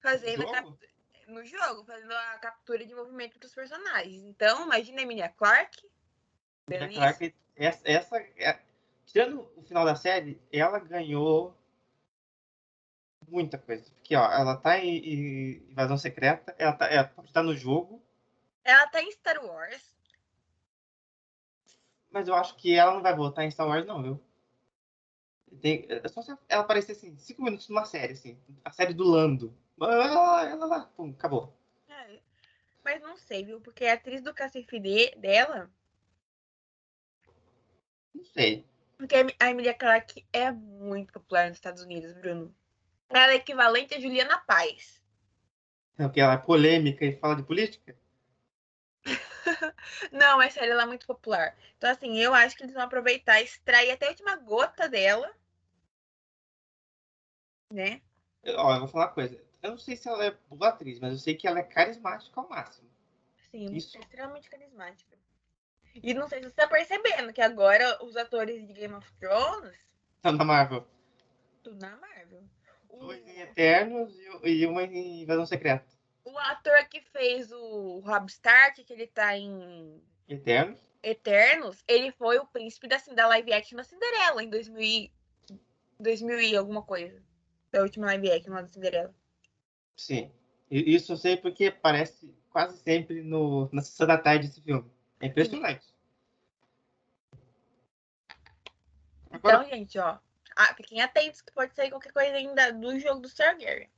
[0.00, 0.52] fazendo a Jogo?
[0.76, 0.88] cap-
[1.28, 4.24] no jogo, fazendo a captura de movimento dos personagens.
[4.24, 5.88] Então, imagina a Emilia Clarke.
[6.70, 6.94] Emilia.
[6.94, 8.60] Clarke, essa, essa é-
[9.06, 11.56] tirando o final da série, ela ganhou
[13.28, 13.90] muita coisa.
[13.90, 18.02] Porque, ó, ela tá em, em Invasão Secreta, ela tá, ela tá no jogo,
[18.64, 19.96] Ela tá em Star Wars.
[22.10, 24.20] mas eu acho que ela não vai voltar em Star Wars, não, viu?
[25.60, 28.38] Tem, é só se ela aparecer, assim, cinco minutos numa série, assim.
[28.64, 29.56] A série do Lando.
[29.78, 31.54] Pum, acabou.
[31.88, 32.20] É,
[32.84, 33.60] Mas não sei, viu?
[33.60, 35.70] Porque a atriz do cacife de- dela,
[38.14, 38.64] Não sei.
[38.96, 42.54] porque a Emilia Clarke é muito popular nos Estados Unidos, Bruno.
[43.10, 45.02] Ela é equivalente a Juliana Paz.
[45.98, 47.94] É porque ela é polêmica e fala de política?
[50.12, 51.56] Não, mas sério, ela é muito popular.
[51.76, 55.30] Então, assim, eu acho que eles vão aproveitar e extrair até a última gota dela.
[57.70, 58.00] Né?
[58.56, 59.47] Ó, eu vou falar uma coisa.
[59.62, 62.40] Eu não sei se ela é boa atriz, mas eu sei que ela é carismática
[62.40, 62.88] ao máximo.
[63.50, 63.96] Sim, Isso.
[63.96, 65.16] é extremamente carismática.
[65.94, 69.76] E não sei se você tá percebendo que agora os atores de Game of Thrones,
[70.20, 70.86] Então, na Marvel.
[71.62, 72.42] tudo na Marvel.
[72.90, 75.86] Dois em Eternos e, e uma em Invasão Secreta.
[76.24, 80.78] o ator que fez o Rob Stark, que ele tá em Eternos?
[81.02, 85.12] Eternos, ele foi o príncipe da, da live action da Cinderela em 2000 e,
[85.98, 87.22] 2000 e alguma coisa.
[87.70, 89.14] Da última live action lá da Cinderela.
[89.98, 90.30] Sim.
[90.70, 94.88] Isso eu sei porque aparece quase sempre no, na sessão da tarde esse filme.
[95.20, 95.86] É impressionante.
[99.30, 100.18] Agora, Então, gente, ó.
[100.56, 103.90] Ah, fiquem atentos que pode sair qualquer coisa ainda do jogo do Stargate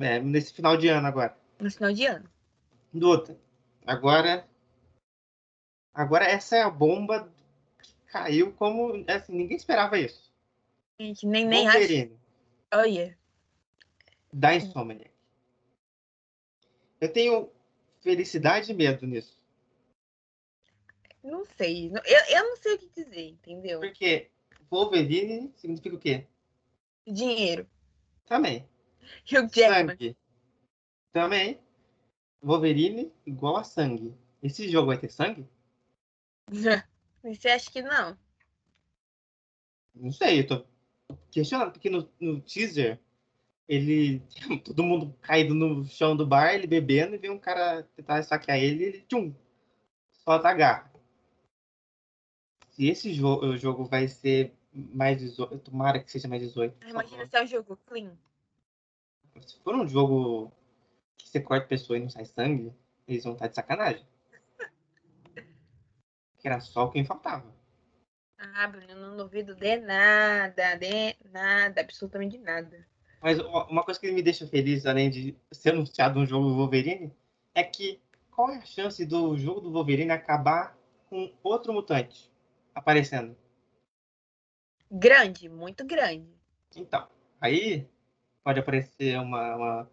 [0.00, 1.36] é, nesse final de ano agora.
[1.58, 2.30] no final de ano.
[3.02, 3.38] Outro.
[3.86, 4.46] Agora.
[5.94, 7.32] Agora essa é a bomba
[7.82, 9.04] que caiu como.
[9.08, 10.32] Assim, ninguém esperava isso.
[11.00, 12.10] Gente, nem, nem acho.
[12.72, 13.17] Olha.
[14.32, 15.10] Da Insomniac.
[17.00, 17.50] Eu tenho
[18.00, 19.38] felicidade e medo nisso.
[21.22, 21.90] Não sei.
[21.92, 23.80] Eu, eu não sei o que dizer, entendeu?
[23.80, 24.30] Porque
[24.70, 26.26] Wolverine significa o quê?
[27.06, 27.68] Dinheiro.
[28.26, 28.68] Também.
[29.24, 29.88] Hugh Jackman.
[29.88, 30.16] Sangue.
[31.12, 31.60] Também.
[32.42, 34.14] Wolverine igual a sangue.
[34.42, 35.46] Esse jogo vai ter sangue?
[37.22, 38.16] Você acha que não?
[39.94, 40.66] Não sei, eu tô
[41.30, 43.00] questionando, porque no, no teaser
[43.68, 44.22] ele.
[44.64, 48.58] Todo mundo caído no chão do bar, ele bebendo, e vem um cara tentar saquear
[48.58, 49.34] ele e ele tchum!
[50.12, 50.92] Solta a garra.
[52.70, 56.76] Se esse jo o jogo vai ser mais 18, tomara que seja mais 18.
[56.76, 58.16] por Imagina se é um jogo clean.
[59.40, 60.52] Se for um jogo
[61.16, 62.72] que você corta pessoa e não sai sangue,
[63.06, 64.06] eles vão estar de sacanagem.
[66.38, 67.52] Que era só o que faltava.
[68.38, 72.86] Ah, Bruno, não duvido de nada, de nada, absolutamente de nada.
[73.20, 77.12] Mas uma coisa que me deixa feliz, além de ser anunciado um jogo do Wolverine,
[77.54, 78.00] é que
[78.30, 80.78] qual é a chance do jogo do Wolverine acabar
[81.10, 82.30] com outro mutante
[82.74, 83.36] aparecendo?
[84.90, 86.28] Grande, muito grande.
[86.76, 87.08] Então,
[87.40, 87.88] aí
[88.44, 89.90] pode aparecer uma, uma,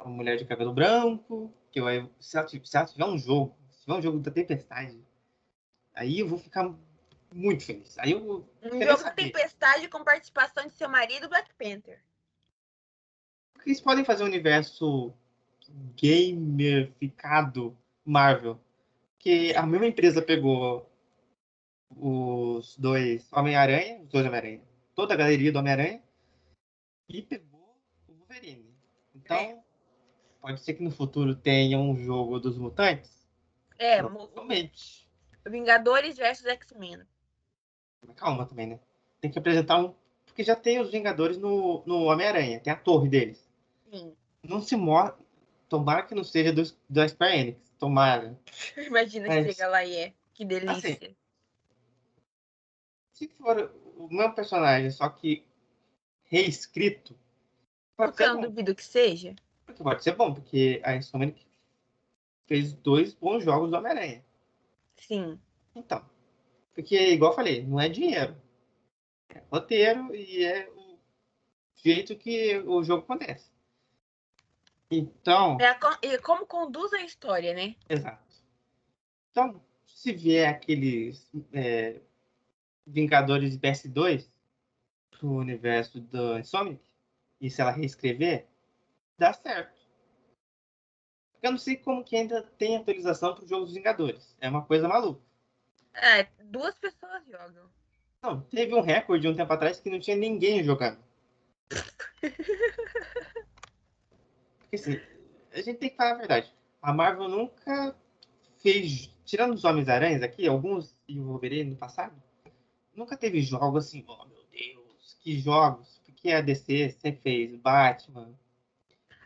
[0.00, 3.82] uma mulher de cabelo branco, que vai, se, ela, se ela tiver um jogo, se
[3.82, 5.00] tiver um jogo da Tempestade,
[5.94, 6.74] aí eu vou ficar
[7.32, 7.96] muito feliz.
[7.98, 9.24] Aí eu Um jogo saber.
[9.24, 12.02] Tempestade com participação de seu marido, Black Panther.
[13.66, 15.12] Eles podem fazer um universo
[16.00, 18.60] gamificado Marvel.
[19.18, 20.88] Que a mesma empresa pegou
[21.96, 24.60] os dois Homem-Aranha, os dois Homem-Aranha,
[24.94, 26.02] toda a galeria do Homem-Aranha,
[27.08, 28.74] e pegou o Wolverine.
[29.14, 29.58] Então, É.
[30.40, 33.26] pode ser que no futuro tenha um jogo dos mutantes?
[33.78, 35.08] É, Provavelmente.
[35.46, 37.02] Vingadores versus X-Men.
[38.16, 38.80] Calma também, né?
[39.20, 39.94] Tem que apresentar um.
[40.26, 43.43] Porque já tem os Vingadores no, no Homem-Aranha, tem a torre deles.
[44.42, 45.22] Não se mostra.
[45.68, 47.74] Tomara que não seja do, da Square Enix.
[47.78, 48.38] Tomara.
[48.76, 50.14] Imagina É que chega lá e é.
[50.32, 51.16] Que delícia.
[53.12, 55.44] Se for o mesmo personagem, só que
[56.24, 57.16] reescrito,
[57.96, 59.36] Porque eu não duvido que seja.
[59.64, 61.46] Porque pode ser bom, porque a Insomniac
[62.46, 64.24] fez dois bons jogos do Homem-Aranha.
[64.96, 65.38] Sim.
[65.74, 66.04] Então.
[66.74, 68.36] Porque, igual eu falei, não é dinheiro.
[69.28, 70.98] É roteiro e é o
[71.76, 73.53] jeito que o jogo acontece.
[74.90, 77.74] Então, É a co- e como conduz a história, né?
[77.88, 78.22] Exato.
[79.30, 82.00] Então, se vier aqueles é,
[82.86, 84.30] Vingadores de PS2
[85.10, 86.80] pro universo do Insomniac,
[87.40, 88.46] e se ela reescrever,
[89.18, 89.82] dá certo.
[91.42, 94.36] Eu não sei como que ainda tem atualização pro jogo dos Vingadores.
[94.40, 95.20] É uma coisa maluca.
[95.94, 97.68] É, duas pessoas jogam.
[98.22, 100.98] Não, teve um recorde um tempo atrás que não tinha ninguém jogando.
[104.74, 105.00] Assim,
[105.52, 106.52] a gente tem que falar a verdade.
[106.82, 107.94] A Marvel nunca
[108.62, 112.14] fez, tirando os Homens-Aranhas aqui, alguns e o Wolverine no passado,
[112.94, 115.94] nunca teve jogos assim, oh meu Deus, que jogos.
[116.16, 117.54] Que a DC sempre fez.
[117.56, 118.32] Batman.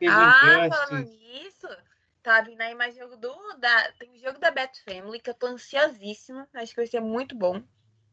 [0.00, 1.68] Fez ah, falando nisso,
[2.24, 3.32] tá vindo aí mais jogo do.
[3.58, 6.48] Da, tem jogo da Bat Family que eu tô ansiosíssima.
[6.52, 7.62] Acho que vai ser muito bom.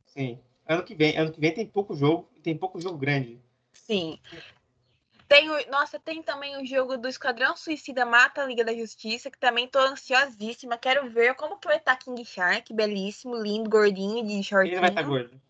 [0.05, 0.39] Sim.
[0.67, 3.41] Ano que vem, ano que vem tem pouco jogo, tem pouco jogo grande.
[3.73, 4.19] Sim.
[5.27, 9.31] Tem o, nossa, tem também o jogo do Esquadrão Suicida Mata a Liga da Justiça,
[9.31, 10.77] que também tô ansiosíssima.
[10.77, 14.75] Quero ver como que vai estar King Shark, belíssimo, lindo, gordinho, de shortinho.
[14.75, 15.41] Ele vai estar gordo.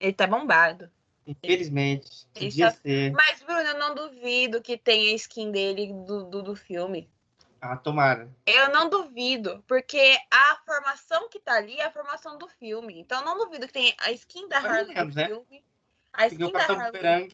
[0.00, 0.90] Ele tá bombado.
[1.24, 3.12] Infelizmente, podia ser.
[3.12, 7.08] Mas, Bruno, eu não duvido que tenha a skin dele do, do, do filme.
[7.60, 8.28] Ah, tomara.
[8.44, 12.98] Eu não duvido, porque a formação que tá ali é a formação do filme.
[12.98, 15.26] Então eu não duvido que tenha a skin da Harley do né?
[15.26, 15.64] filme.
[16.12, 17.30] A skin da Harley.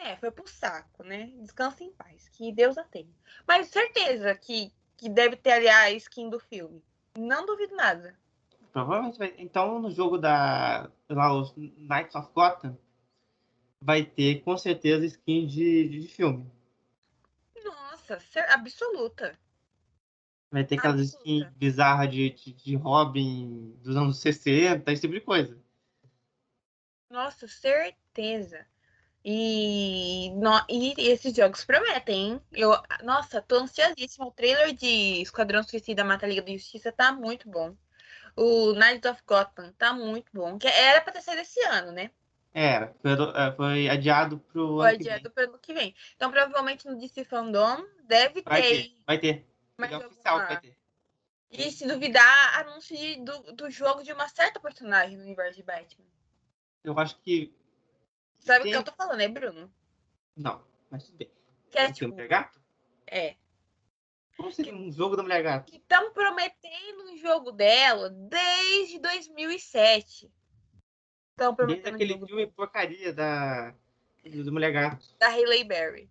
[0.00, 1.32] É, foi pro saco, né?
[1.40, 2.28] Descansa em paz.
[2.28, 3.12] Que Deus a tenha.
[3.46, 6.82] Mas certeza que, que deve ter ali a skin do filme.
[7.16, 8.16] Não duvido nada.
[8.72, 9.34] Provavelmente vai.
[9.38, 10.90] Então, no jogo da.
[11.08, 12.78] Lá, os Knights of Gotham,
[13.80, 16.48] vai ter com certeza skin de, de filme.
[17.64, 18.18] Nossa,
[18.50, 19.36] absoluta.
[20.50, 25.20] Vai ter aquelas skins bizarras de, de, de Robin dos anos 60, esse tipo de
[25.20, 25.58] coisa.
[27.10, 28.66] Nossa, certeza.
[29.30, 32.42] E, no, e esses jogos prometem, hein?
[32.50, 34.26] Eu, nossa, tô ansiosíssima.
[34.26, 37.76] O trailer de Esquadrão Suicida Mata Liga da Justiça tá muito bom.
[38.34, 40.58] O Night of Gotham tá muito bom.
[40.58, 42.10] Que era pra ter saído esse ano, né?
[42.54, 45.94] Era, foi, é, foi adiado pro foi ano adiado pro ano que vem.
[46.16, 48.68] Então, provavelmente no DC Fandom deve vai ter.
[48.68, 48.94] ter.
[49.06, 49.46] Vai ter.
[49.76, 50.74] Mas é oficial vai ter.
[51.50, 56.06] E se duvidar, anúncio do, do jogo de uma certa personagem no universo de Batman.
[56.82, 57.54] Eu acho que
[58.38, 59.72] Sabe o que eu tô falando, né, Bruno?
[60.36, 61.30] Não, mas tudo bem.
[61.70, 62.60] Que é, tipo, Mulher Gato?
[63.06, 63.36] É.
[64.36, 65.74] Como seria um jogo da Mulher Gato?
[65.74, 70.30] Estão prometendo um jogo dela desde 2007.
[71.30, 73.74] Estão prometendo desde aquele filme porcaria da
[74.24, 75.06] do Mulher Gato.
[75.18, 76.10] Da Hailey Berry.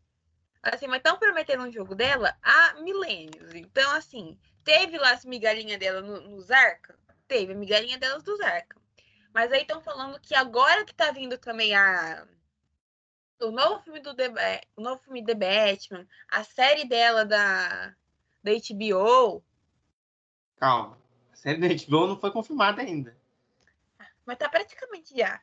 [0.62, 3.54] Assim, mas estão prometendo um jogo dela há milênios.
[3.54, 6.96] Então, assim, teve lá as migalhinhas dela no, nos Arkham?
[7.28, 8.82] Teve a migalhinha delas dos Arkham.
[9.38, 12.26] Mas aí estão falando que agora que tá vindo também a
[13.40, 17.94] o novo filme do The, o novo filme The Batman, a série dela da
[18.44, 19.44] da HBO.
[20.56, 20.98] Calma.
[21.32, 23.16] A série da HBO não foi confirmada ainda.
[24.26, 25.40] Mas tá praticamente já.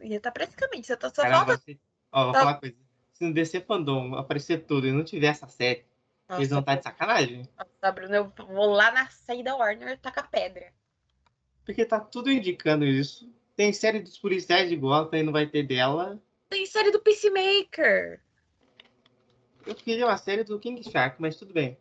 [0.00, 0.86] Já tá praticamente.
[0.86, 1.58] Você tá só Caramba, falta...
[1.58, 1.80] se...
[2.12, 2.38] Ó, vou tá...
[2.38, 2.76] falar uma coisa.
[3.12, 5.84] Se no DC Fandom aparecer tudo e não tiver essa série,
[6.28, 6.40] Nossa.
[6.40, 7.48] eles vão estar tá de sacanagem.
[7.58, 10.72] Nossa, Bruno, eu vou lá na série da Warner tacar pedra.
[11.68, 13.30] Porque tá tudo indicando isso.
[13.54, 16.18] Tem série dos policiais de Gotham e não vai ter dela.
[16.48, 18.22] Tem série do Peacemaker.
[19.66, 21.78] Eu queria uma série do King Shark, mas tudo bem.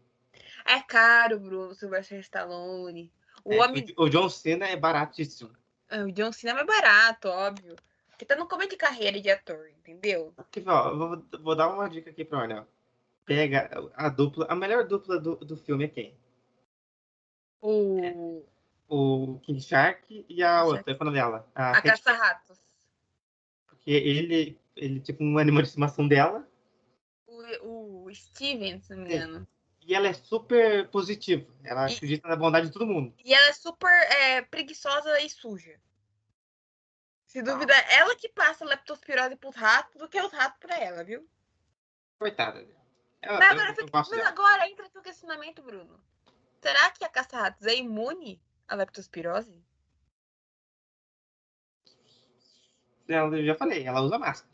[0.66, 3.10] É caro, Bruno, Sylvester Stallone.
[3.46, 3.86] O, é, homem...
[3.96, 5.56] o John Cena é baratíssimo.
[5.90, 7.78] É, o John Cena é mais barato, óbvio.
[8.10, 10.34] Porque tá no começo de carreira de ator, entendeu?
[10.36, 12.68] Aqui, ó, vou, vou, dar uma dica aqui pra Arnel.
[13.24, 16.14] Pega a dupla, a melhor dupla do, do filme é quem?
[17.62, 18.02] O.
[18.04, 18.57] É
[18.88, 21.48] o King Shark e a outra, qual é dela?
[21.54, 22.60] A, a Caça-Ratos.
[23.68, 26.48] Porque ele, ele, tipo, um animal de estimação dela.
[27.28, 29.48] O, o Steven, se não me engano.
[29.82, 31.46] E ela é super positiva.
[31.64, 33.14] Ela e, acredita na bondade de todo mundo.
[33.24, 35.80] E ela é super é, preguiçosa e suja.
[37.26, 37.94] Se dúvida, ah.
[37.94, 41.28] ela que passa leptospirose pros ratos do que os ratos pra ela, viu?
[42.18, 42.66] Coitada
[43.22, 46.02] Ela, mas, agora, eu mas agora entra aqui o questionamento, Bruno.
[46.62, 49.64] Será que a caça-ratos é imune a leptospirose?
[53.08, 54.54] Eu já falei, ela usa máscara.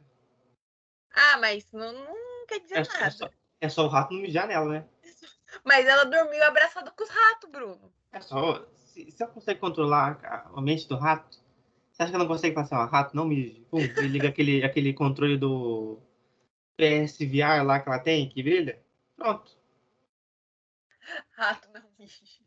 [1.13, 3.05] Ah, mas não, não quer dizer é, nada.
[3.05, 3.29] É só,
[3.61, 4.87] é só, o rato não mijar nela, né?
[5.63, 7.93] Mas ela dormiu abraçada com os ratos, Bruno.
[8.11, 8.65] É só.
[8.73, 11.39] Se, se ela consegue controlar a, a mente do rato,
[11.91, 13.65] você acha que ela não consegue passar, ó, rato, não mije?
[13.69, 15.99] Pum, e liga aquele, aquele controle do
[16.75, 18.83] PSVR lá que ela tem, que brilha.
[19.15, 19.55] Pronto.
[21.31, 22.42] Rato não mije.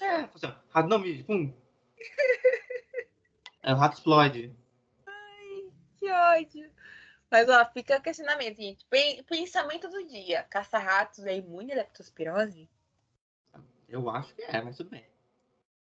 [0.00, 1.52] É, assim, rato não mija, pum.
[3.62, 4.54] é, o rato explode.
[5.06, 6.70] Ai, que ódio.
[7.30, 8.86] Mas, ó, fica o questionamento, gente.
[9.26, 10.44] Pensamento do dia.
[10.44, 12.68] Caça-ratos é imune à leptospirose?
[13.88, 15.04] Eu acho que é, mas tudo bem.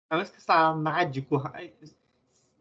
[0.09, 1.41] A menos que essa nádico...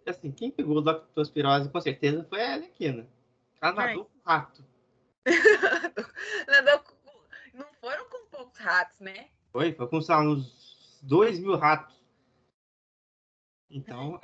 [0.07, 3.09] Assim, quem pegou leptospirose com certeza foi a Alequina.
[3.61, 4.65] Ela nadou com rato.
[6.47, 6.95] nadou com...
[7.55, 9.31] Não foram com poucos ratos, né?
[9.51, 10.66] Foi, foi com, sei lá, uns
[11.07, 11.95] 2 mil ratos.
[13.71, 14.21] Então,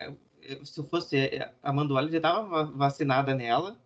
[0.65, 1.31] se eu fosse
[1.63, 3.81] a Manduala, já estava vacinada nela.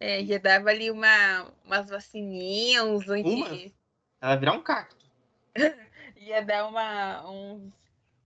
[0.00, 3.28] É, já dava ali uma, umas vacininhas, uns anti...
[3.28, 3.48] Uma?
[3.48, 5.06] Ela ia virar um cacto.
[6.16, 7.72] ia dar uma, uns,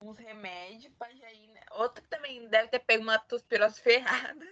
[0.01, 1.49] uns remédios para ir...
[1.49, 1.61] Né?
[1.73, 4.47] Outra que também deve ter pego uma tospirose ferrada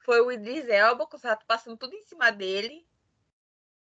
[0.00, 2.84] foi o Idris Elba, com os ratos passando tudo em cima dele.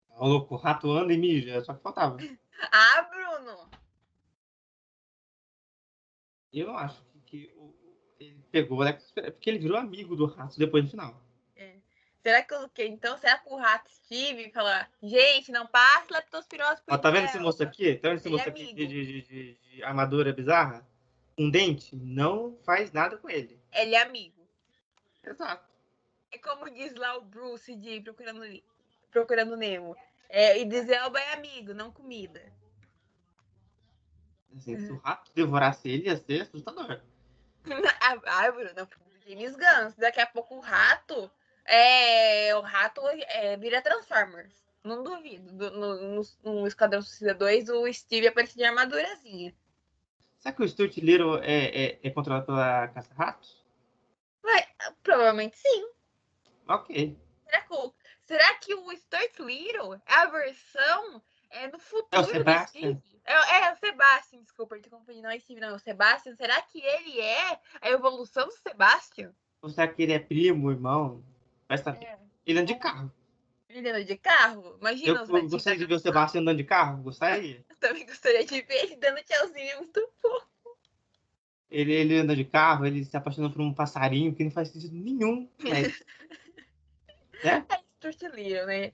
[0.09, 2.17] Ô, louco, o rato anda e mija, só que faltava.
[2.71, 3.82] Ah, Bruno!
[6.53, 7.73] Eu não acho que, que o-
[8.19, 8.93] ele pegou, né?
[8.93, 11.21] Porque ele virou amigo do rato depois no final.
[12.21, 12.85] Será que o quê?
[12.85, 17.25] Então, será que o rato Steve fala, gente, não passa leptospirose pro Ó, tá vendo
[17.25, 17.47] esse Elba"?
[17.47, 17.95] moço aqui?
[17.95, 20.87] Tá vendo esse Ele é moço aqui de, de, de- de armadura bizarra?
[21.37, 21.93] Um dente?
[21.97, 23.59] Não faz nada com ele.
[23.73, 24.47] Ele é amigo.
[25.21, 25.67] Exato.
[26.31, 28.41] É como diz lá o Bruce de Procurando,
[29.11, 29.93] Procurando Nemo.
[30.29, 32.41] É, Idris Elba é amigo, não comida.
[34.55, 34.85] Assim, Uhum.
[34.85, 37.01] Se o rato devorasse ele, ia ser assustador.
[38.27, 38.89] Ai, Bruno,
[39.27, 39.95] James Guns.
[39.95, 41.31] Daqui a pouco o rato.
[41.65, 44.53] É, o rato é, vira Transformers.
[44.83, 45.51] Não duvido.
[45.53, 49.55] Do- No, no, no Esquadrão Suicida 2, o Steve aparece de armadurazinha.
[50.39, 53.63] Será que o Stuart Little é, é, é controlado pela caça-ratos?
[55.01, 55.87] Provavelmente sim.
[56.67, 57.17] Ok.
[57.45, 62.29] Será que o, será que o Stuart Little é a versão é, no futuro do
[62.29, 62.97] Sebastian.
[62.97, 63.12] Steve?
[63.25, 65.23] É, é o Sebastian, desculpa, eu tô confundindo.
[65.23, 65.69] Não é Steve, não.
[65.69, 66.35] É o Sebastian.
[66.35, 69.33] Será que ele é a evolução do Sebastian?
[69.61, 71.23] Ou será que ele é primo, irmão?
[71.67, 72.05] Vai saber.
[72.05, 72.19] É.
[72.45, 73.11] Ele anda de carro.
[73.69, 74.77] Ele anda de carro?
[74.79, 77.01] Imagina Eu, os eu gostaria de ver o Sebastião andando de carro.
[77.01, 77.63] Gostaria.
[77.69, 79.69] Eu também gostaria de ver ele dando tchauzinho.
[79.69, 80.47] É muito fofo.
[81.71, 84.95] Ele, ele anda de carro, ele se apaixona por um passarinho que não faz sentido
[84.95, 85.49] nenhum.
[85.57, 86.03] Mas,
[87.43, 87.65] né?
[88.03, 88.21] É Stuart
[88.67, 88.93] né?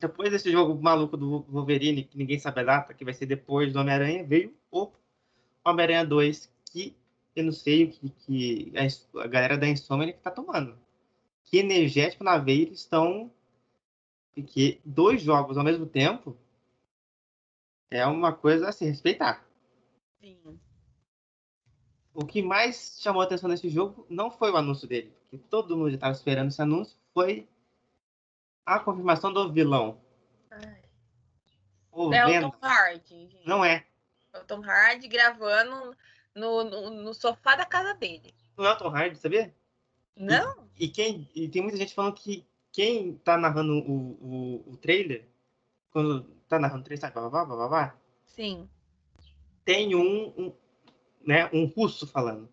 [0.00, 3.70] Depois desse jogo maluco do Wolverine, que ninguém sabe a data, que vai ser depois
[3.70, 4.90] do Homem-Aranha, veio o
[5.62, 6.96] Homem-Aranha 2, que
[7.36, 10.76] eu não sei o que, que a, a galera da Insomnia que tá tomando.
[11.44, 13.30] Que energético na veia eles estão.
[14.34, 16.34] Porque dois jogos ao mesmo tempo
[17.90, 19.44] é uma coisa a se respeitar.
[20.18, 20.58] Sim.
[22.14, 25.76] O que mais chamou a atenção nesse jogo não foi o anúncio dele, porque todo
[25.76, 27.46] mundo já estava esperando esse anúncio, foi
[28.76, 30.00] a confirmação do vilão.
[31.92, 32.50] O É o Venom.
[32.50, 33.46] Tom Hardy, gente.
[33.46, 33.84] Não é.
[34.32, 35.96] É o Tom Hardy gravando
[36.34, 38.32] no, no, no sofá da casa dele.
[38.56, 39.54] Não é o Tom Hardy, sabia?
[40.16, 40.68] Não?
[40.78, 45.28] E, quem, e tem muita gente falando que quem tá narrando o, o, o trailer,
[45.90, 48.68] quando tá narrando o trailer, sabe, babá, babá, Sim.
[49.64, 50.56] tem um, um,
[51.26, 52.48] né, um russo falando.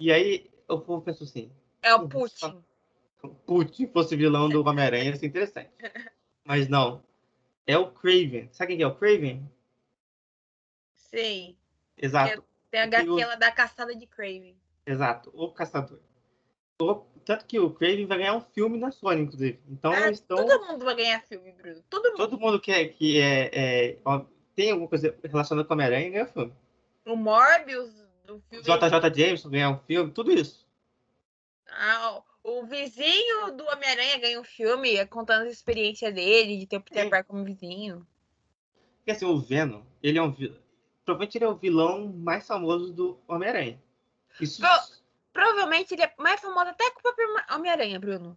[0.00, 2.08] E aí o povo pensou assim, É o.
[2.08, 2.64] Putin.
[3.46, 5.70] Putin fosse vilão do Homem-Aranha, ia ser interessante.
[6.44, 7.02] Mas não.
[7.66, 8.48] É o Craven.
[8.52, 9.50] Sabe quem é o Craven?
[10.94, 11.56] Sei.
[11.96, 14.54] Exato, Tem a Tem o- aquela da caçada de Craven.
[14.86, 15.30] exato.
[15.34, 15.98] O Caçador.
[16.80, 19.58] O- tanto que o Craven vai ganhar um filme na Sony, inclusive.
[19.68, 20.36] Então Ah, estão.
[20.36, 21.82] Todo mundo vai ganhar filme, Bruno.
[21.90, 22.16] Todo mundo.
[22.16, 23.98] Todo mundo que, é, que é, é,
[24.54, 26.52] tem alguma coisa relacionada com o Homem-Aranha ganha filme.
[27.06, 27.90] O Morbius
[28.24, 28.62] do filme.
[28.64, 30.68] JJ Jameson ganhar um filme, tudo isso.
[31.70, 36.80] Ah, o vizinho do Homem-Aranha ganha um filme contando a experiência dele, de ter o
[36.80, 37.08] Peter.
[37.10, 38.06] Parker como vizinho.
[38.98, 40.58] Porque assim, o Venom, ele é um vilão.
[41.04, 43.80] Provavelmente ele é o vilão mais famoso do Homem-Aranha.
[44.40, 44.98] Isso Pro-
[45.32, 48.36] Provavelmente ele é mais famoso até que o próprio Homem-Aranha, Bruno.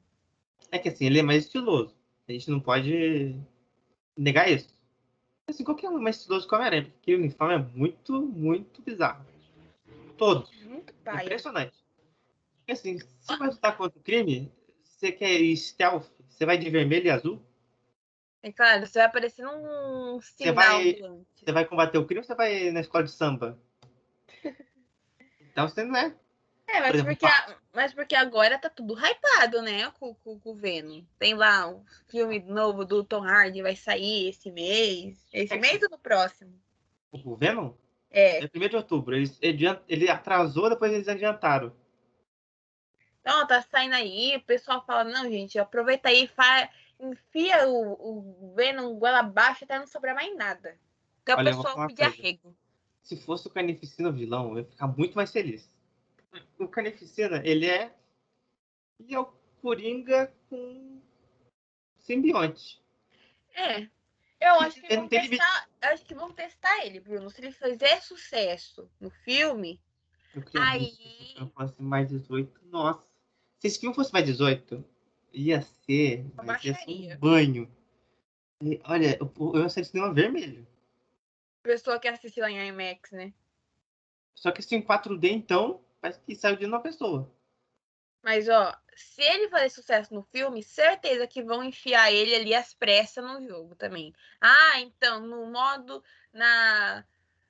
[0.71, 1.95] é que assim, ele é mais estiloso.
[2.27, 3.35] A gente não pode
[4.15, 4.69] negar isso.
[5.47, 8.81] Assim, qualquer um é mais estiloso que o Homem-Aranha, porque aquele uniforme é muito, muito
[8.81, 9.25] bizarro.
[10.17, 10.47] Todo.
[10.63, 11.25] Muito pai.
[11.25, 11.80] Impressionante.
[12.72, 14.51] Porque assim, se você vai lutar contra o crime,
[14.84, 17.41] você quer stealth, você vai de vermelho e azul,
[18.41, 21.28] É claro, você vai aparecer num sinal vai- ambulante.
[21.43, 23.59] você vai combater o crime ou você vai na escola de samba?
[25.51, 26.15] Então você não é.
[26.65, 29.91] É, mas por exemplo, porque, a- mas porque agora tá tudo hypado, né?
[29.99, 31.03] Com, com, com o Venom.
[31.19, 35.28] Tem lá um filme novo do Tom Hardy, vai sair esse mês.
[35.34, 36.53] Esse É que- mês ou no próximo?
[37.11, 37.74] O Venom
[38.09, 38.45] É.
[38.45, 39.13] é 1 de outubro.
[39.13, 41.76] Eles, adiant- ele atrasou, depois eles adiantaram.
[43.22, 46.30] Então, tá saindo aí, o pessoal fala, não, gente, aproveita aí,
[46.99, 50.78] enfia o, o Venom goela abaixo até não sobrar mais nada.
[51.22, 52.55] Então Olha, o pessoal pedir arrego.
[53.01, 55.69] Se fosse o Carnificina vilão, eu ia ficar muito mais feliz.
[56.57, 57.95] O Carnificina, ele é.
[58.99, 59.26] Ele é o
[59.61, 61.01] Coringa com
[61.99, 62.82] simbionte.
[63.53, 63.88] É.
[64.39, 65.69] Eu acho que vão testar.
[65.82, 67.30] Acho que vão testar ele, Bruno.
[67.30, 69.80] Se ele fizer sucesso no filme,
[70.34, 72.61] Eu Aí- eu fosse mais 18.
[72.65, 73.11] Nossa.
[73.62, 74.84] Se esse filme fosse mais 18,
[75.32, 76.26] ia ser.
[76.64, 77.72] Ia ser um banho.
[78.62, 80.68] E, olha, eu, eu sair do cinema vermelho.
[81.64, 83.34] pessoa assistir lá em IMAX, né?
[84.36, 87.32] Só que esse em 4D, então, parece que saiu de uma pessoa.
[88.24, 92.74] Mas, ó, se ele fazer sucesso no filme, certeza que vão enfiar ele ali às
[92.74, 94.14] pressas no jogo também.
[94.39, 96.03] Ah, então, no modo.
[96.34, 97.05] Na.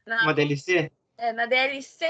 [0.05, 0.91] na Uma DLC?
[1.18, 2.07] É, na DLC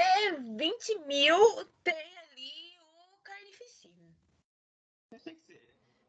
[0.56, 1.36] 20 mil
[1.82, 4.16] tem ali o Carnificina.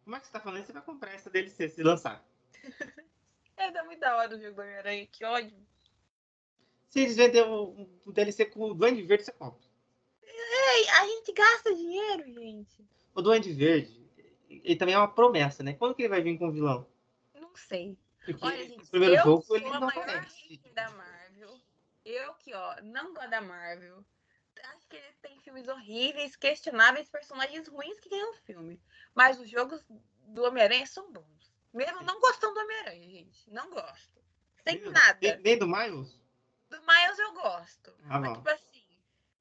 [0.04, 0.66] Como é que você tá falando?
[0.66, 2.24] Você vai comprar essa DLC se lançar.
[3.56, 5.56] É, dá muito da hora o jogo do Homem-Aranha, que ódio.
[6.90, 9.64] Se eles venderem o, o DLC com o Duende Verde, você compra.
[10.24, 12.84] Ei, a gente gasta dinheiro, gente.
[13.14, 14.10] O Duende Verde,
[14.50, 15.74] ele também é uma promessa, né?
[15.74, 16.88] Quando que ele vai vir com o vilão?
[17.36, 17.96] Não sei.
[18.26, 20.28] Porque Olha, gente, primeiro eu jogo sou ele a não maior
[20.74, 21.60] da Marvel.
[22.04, 24.04] Eu que, ó, não gosto da Marvel.
[24.94, 28.82] Acho que ele tem filmes horríveis, questionáveis, personagens ruins que ganham filme.
[29.16, 29.84] Mas os jogos
[30.28, 31.52] do Homem-Aranha são bons.
[31.74, 33.50] Mesmo não gostando do Homem-Aranha, gente.
[33.50, 34.22] Não gosto.
[34.64, 35.18] Sem Nem- nada.
[35.22, 36.20] Nem, nem do Miles?
[36.70, 37.96] Do Miles eu gosto.
[38.10, 38.86] Ah, Mas, tipo assim,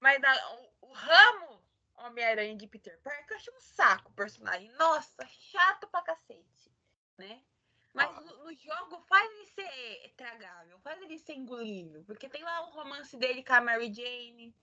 [0.01, 1.63] mas da- o, o ramo
[1.97, 4.71] Homem-Aranha de Peter Parker, eu achei um saco o personagem.
[4.73, 6.73] Nossa, chato pra cacete,
[7.19, 7.43] né?
[7.95, 8.21] Mas Ah.
[8.23, 12.03] no, no jogo faz ele ser tragável, faz ele ser engolível.
[12.05, 14.55] Porque tem lá o romance dele com a Mary Jane,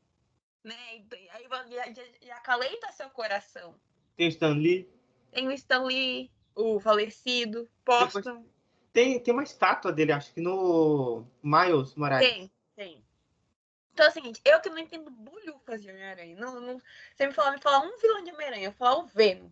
[0.63, 0.97] né?
[0.97, 3.75] E tem- aí já, já, já acalenta seu coração.
[4.15, 4.89] Tem o Stan Lee.
[5.31, 8.45] Tem o Stan Lee, o falecido, posto.
[8.91, 12.27] Tem, tem uma estátua dele, acho que no Miles Morales.
[12.27, 13.03] Tem, tem.
[13.93, 16.35] Então, é o seguinte, eu que não entendo bulhufas de Homem-Aranha.
[16.35, 16.81] Não, não,
[17.15, 19.49] você me fala, me fala um vilão de Homem-Aranha, eu falar o Venom.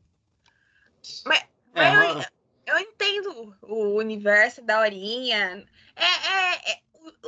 [1.26, 2.26] Mas, É, mas
[2.66, 5.66] eu, eu entendo o universo da horinha.
[5.95, 6.82] É, é, é-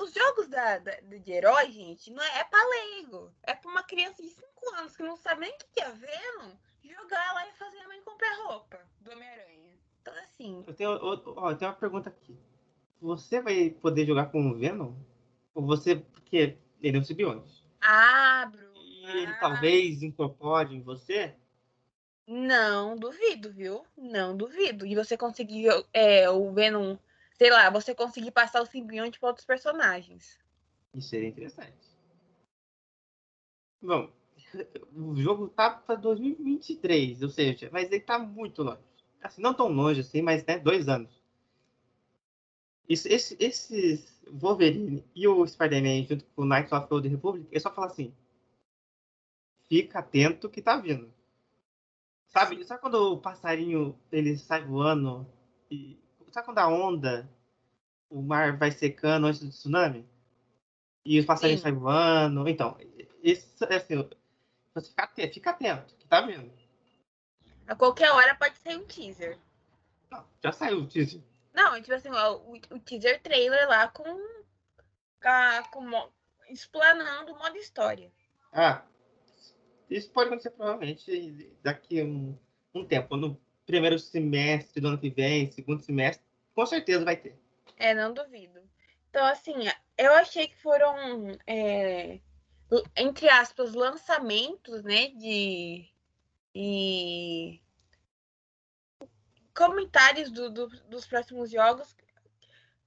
[0.04, 3.32] os jogos da, da- de herói, gente, não é, é pra leigo.
[3.44, 5.92] É pra uma criança de 5 anos que não sabe nem o que que é
[5.92, 6.52] Venom,
[6.84, 9.70] jogar lá e fazer a mãe comprar roupa do Homem-Aranha.
[10.02, 12.38] Então, assim, eu, tenho, ó, ó, eu tenho uma pergunta aqui.
[13.02, 14.94] Você vai poder jogar com o Venom?
[15.54, 15.96] Ou você.
[15.98, 17.64] Porque ele é um simbionte.
[17.82, 18.70] abro.
[18.76, 21.36] E ele ah, talvez incorpore em você?
[22.28, 23.84] Não duvido, viu?
[23.98, 24.86] Não duvido.
[24.86, 26.96] E você conseguir é, o Venom,
[27.40, 30.38] sei lá, você conseguir passar o simbionte para outros personagens.
[30.94, 31.88] Isso seria interessante.
[33.82, 34.12] Bom,
[34.94, 38.82] o jogo tá para 2023, ou seja, mas ele tá muito longe.
[39.24, 41.10] Assim, não tão longe assim, mas né, dois anos.
[42.90, 47.48] Isso, esse, esses Wolverine e o Spider-Man junto com o Knights of the Old Republic,
[47.52, 48.14] eu só falo assim:
[49.70, 51.14] fica atento que tá vindo.
[52.28, 55.26] Sabe, sabe quando o passarinho ele sai voando?
[55.72, 55.98] E,
[56.32, 57.30] sabe quando a onda,
[58.10, 60.08] o mar vai secando antes do tsunami?
[61.06, 62.48] E os passarinhos saem voando?
[62.48, 62.78] Então,
[63.24, 64.08] isso é assim,
[64.74, 66.52] você fica atento, fica atento, que tá vindo.
[67.68, 69.38] A qualquer hora pode sair um teaser.
[70.12, 71.22] Não, já saiu o teaser.
[71.54, 74.04] Não, tipo assim, ó, o, o teaser trailer lá com.
[75.22, 76.10] com, a- com
[76.50, 78.12] explanando o modo história.
[78.52, 78.82] Ah,
[79.90, 82.38] isso pode acontecer provavelmente daqui a um,
[82.74, 83.16] um tempo.
[83.16, 83.40] No
[83.70, 87.38] primeiro semestre do ano que vem, segundo semestre, com certeza vai ter.
[87.78, 88.60] É, não duvido.
[89.12, 89.54] Então, assim,
[89.96, 92.20] eu achei que foram, é,
[92.98, 95.88] entre aspas, lançamentos, né, de.
[96.56, 97.62] E
[99.54, 101.96] comentários do- do- dos próximos jogos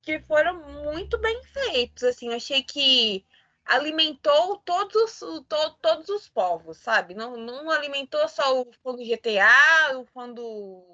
[0.00, 2.02] que foram muito bem feitos.
[2.02, 3.24] Assim, achei que
[3.64, 7.14] alimentou todos, os- to- todos os povos, sabe?
[7.14, 10.84] Não, não alimentou só o fã do GTA, o fã do.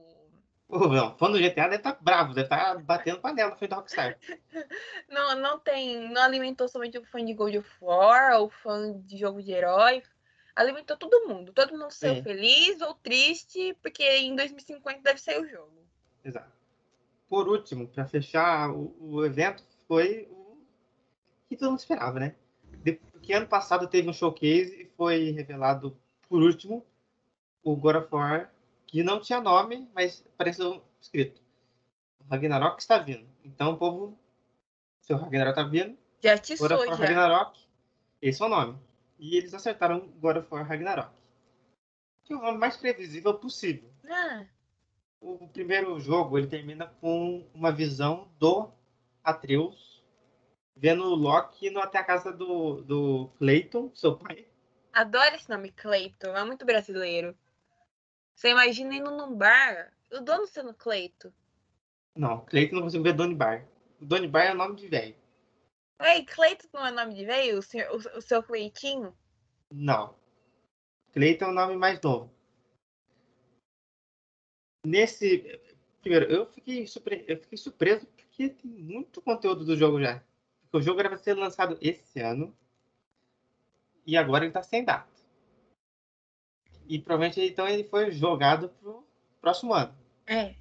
[0.71, 4.19] Não, fã do GTA deve estar bravo, deve estar batendo panela da Rockstar.
[5.09, 6.11] Não, não tem.
[6.11, 10.03] Não alimentou somente o fã de God of War, o fã de jogo de herói.
[10.55, 11.53] Alimentou todo mundo.
[11.53, 12.23] Todo mundo saiu Sim.
[12.23, 15.73] feliz ou triste, porque em 2050 deve sair o jogo.
[16.25, 16.53] Exato.
[17.29, 20.59] Por último, para fechar o, o evento, foi o
[21.49, 22.35] que todo mundo esperava, né?
[23.29, 25.95] Porque ano passado teve um showcase e foi revelado,
[26.31, 26.83] por último,
[27.63, 28.51] o God of War,
[28.87, 31.39] que não tinha nome, mas apareceu escrito.
[32.31, 33.29] Ragnarok está vindo.
[33.45, 34.19] Então o povo,
[35.03, 36.99] seu Ragnarok está vindo, Já God atiçou, of War.
[36.99, 37.59] Ragnarok,
[38.23, 38.79] esse é o nome.
[39.19, 41.11] E eles acertaram God of War Ragnarok.
[42.25, 43.91] Que é o nome mais previsível possível.
[44.09, 44.47] Ah,
[45.21, 48.71] O primeiro jogo ele termina com uma visão do
[49.23, 49.88] Atreus
[50.79, 54.47] vendo o Loki indo até a casa do, do Clayton, seu pai.
[54.93, 56.37] adoro esse nome, Cleiton.
[56.37, 57.37] É muito brasileiro.
[58.35, 61.33] Você imagina indo num bar, o dono sendo Cleito.
[62.17, 63.67] Não, Clayton não consigo ver Donnie Bar.
[64.01, 65.17] Donnie Bar é o nome de velho.
[66.01, 67.59] Ei, Cleito não é nome de velho?
[67.59, 69.17] O, senhor- o- o seu Cleitinho?
[69.73, 70.17] Não.
[71.13, 72.33] Clayton é o nome mais novo.
[74.87, 75.61] Nesse.
[76.01, 77.25] Primeiro, eu fiquei, surpre...
[77.27, 80.23] eu fiquei surpreso porque tem muito conteúdo do jogo já.
[80.71, 82.55] Porque o jogo era para ser lançado esse ano.
[84.07, 85.09] E agora ele tá sem data.
[86.89, 89.07] E provavelmente então ele foi jogado pro
[89.41, 89.95] próximo ano.
[90.27, 90.55] É.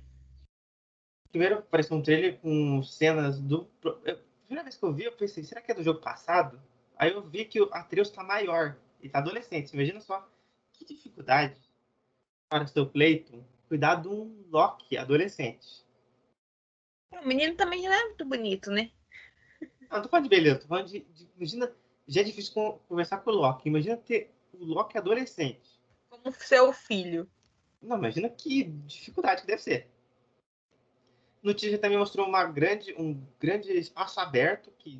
[1.30, 3.70] Primeiro apareceu um trailer com cenas do.
[3.84, 6.62] eu- A primeira vez que eu vi, eu pensei, será que é do jogo passado?
[6.98, 8.78] Aí eu vi que o Atreus tá maior.
[9.02, 9.74] Ele tá adolescente.
[9.74, 10.26] Imagina só
[10.74, 11.60] que dificuldade
[12.50, 15.86] para o seu Clayton cuidar de um Loki adolescente.
[17.12, 18.90] O menino também não é muito bonito, né?
[19.90, 21.00] Não, tô falando de beleza, tô falando de.
[21.00, 21.72] de imagina,
[22.08, 23.70] já é difícil con- conversar com o Loki.
[23.70, 25.80] Imagina ter o Loki adolescente.
[26.10, 27.30] Como seu filho.
[27.82, 29.90] Não, imagina que dificuldade que deve ser.
[31.44, 34.98] No teaser também mostrou uma grande, um grande espaço aberto que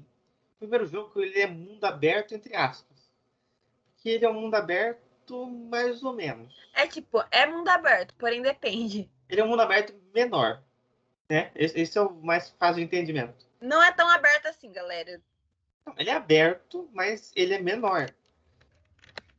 [0.56, 3.12] o primeiro jogo ele é mundo aberto entre aspas.
[3.98, 6.56] Que ele é um mundo aberto mais ou menos.
[6.74, 9.10] É tipo, é mundo aberto, porém depende.
[9.28, 10.62] Ele é um mundo aberto menor,
[11.28, 11.52] né?
[11.56, 13.47] Esse, esse é o mais fácil de entendimento.
[13.62, 15.22] Não é tão aberto assim, galera.
[15.98, 18.14] Ele é aberto, mas ele é menor.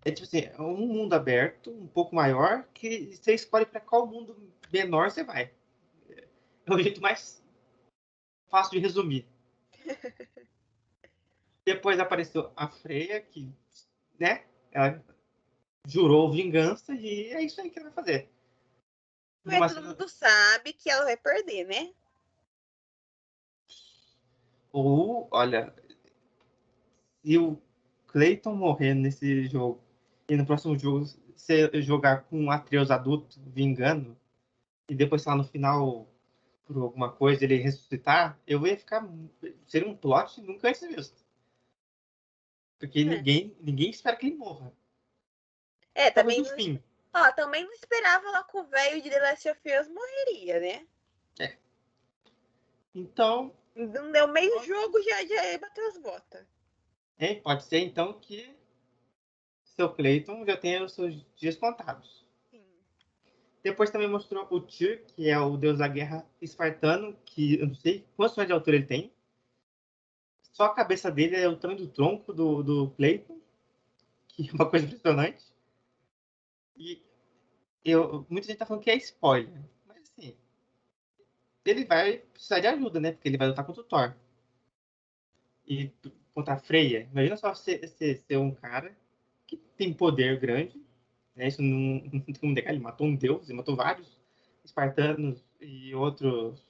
[0.05, 4.07] É tipo assim, é um mundo aberto, um pouco maior, que você escolhe para qual
[4.07, 5.53] mundo menor você vai.
[6.67, 7.43] É o jeito mais
[8.49, 9.27] fácil de resumir.
[11.65, 13.53] Depois apareceu a Freya, que,
[14.19, 15.05] né, ela
[15.87, 18.31] jurou vingança e é isso aí que ela vai fazer.
[19.45, 21.93] Numa Mas todo mundo sabe que ela vai perder, né?
[24.73, 25.75] Ou, olha,
[27.23, 27.61] se o
[28.07, 29.83] Clayton morrer nesse jogo
[30.29, 34.17] e no próximo jogo você jogar com um Atreus adulto vingando
[34.89, 36.09] e depois lá no final
[36.65, 39.09] por alguma coisa ele ressuscitar, eu ia ficar
[39.67, 41.25] seria um plot nunca antes visto.
[42.79, 44.73] Porque ninguém ninguém espera que ele morra.
[45.95, 46.85] É, Talvez também, no fim.
[47.15, 50.87] ó, também não esperava lá que o velho de The Last of Us morreria, né?
[52.95, 56.47] Então, Não deu meio jogo, já, já bateu as botas.
[57.19, 58.53] hein, pode ser então que
[59.63, 62.27] seu Clayton já tenha os seus dias contados.
[62.51, 62.61] Sim.
[63.63, 67.75] Depois também mostrou o Tyr, que é o deus da guerra espartano, que eu não
[67.77, 69.13] sei quantos metros de altura ele tem.
[70.53, 73.39] Só a cabeça dele é o tamanho do tronco do, do Clayton,
[74.27, 75.45] que é uma coisa impressionante.
[76.77, 77.01] E
[77.85, 79.63] eu, muita gente tá falando que é spoiler,
[81.71, 83.13] ele vai precisar de ajuda, né?
[83.13, 84.15] Porque ele vai lutar contra o Thor.
[85.67, 85.91] E
[86.35, 87.09] contra a Freya.
[87.13, 88.97] Imagina só você, você ser um cara
[89.47, 90.81] que tem poder grande,
[91.37, 91.49] né?
[91.49, 92.73] Isso não, não tem como negar.
[92.73, 94.19] Ele matou um deus, ele matou vários
[94.65, 96.63] espartanos e outros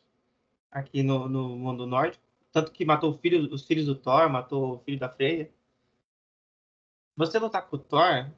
[0.70, 2.24] aqui no, no mundo nórdico.
[2.52, 5.50] Tanto que matou filho, os filhos do Thor, matou o filho da Freya.
[7.16, 8.30] Você lutar com o Thor,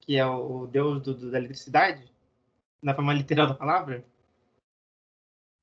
[0.00, 2.10] que é o, o deus do- do- da eletricidade,
[2.82, 4.04] na forma literal da palavra,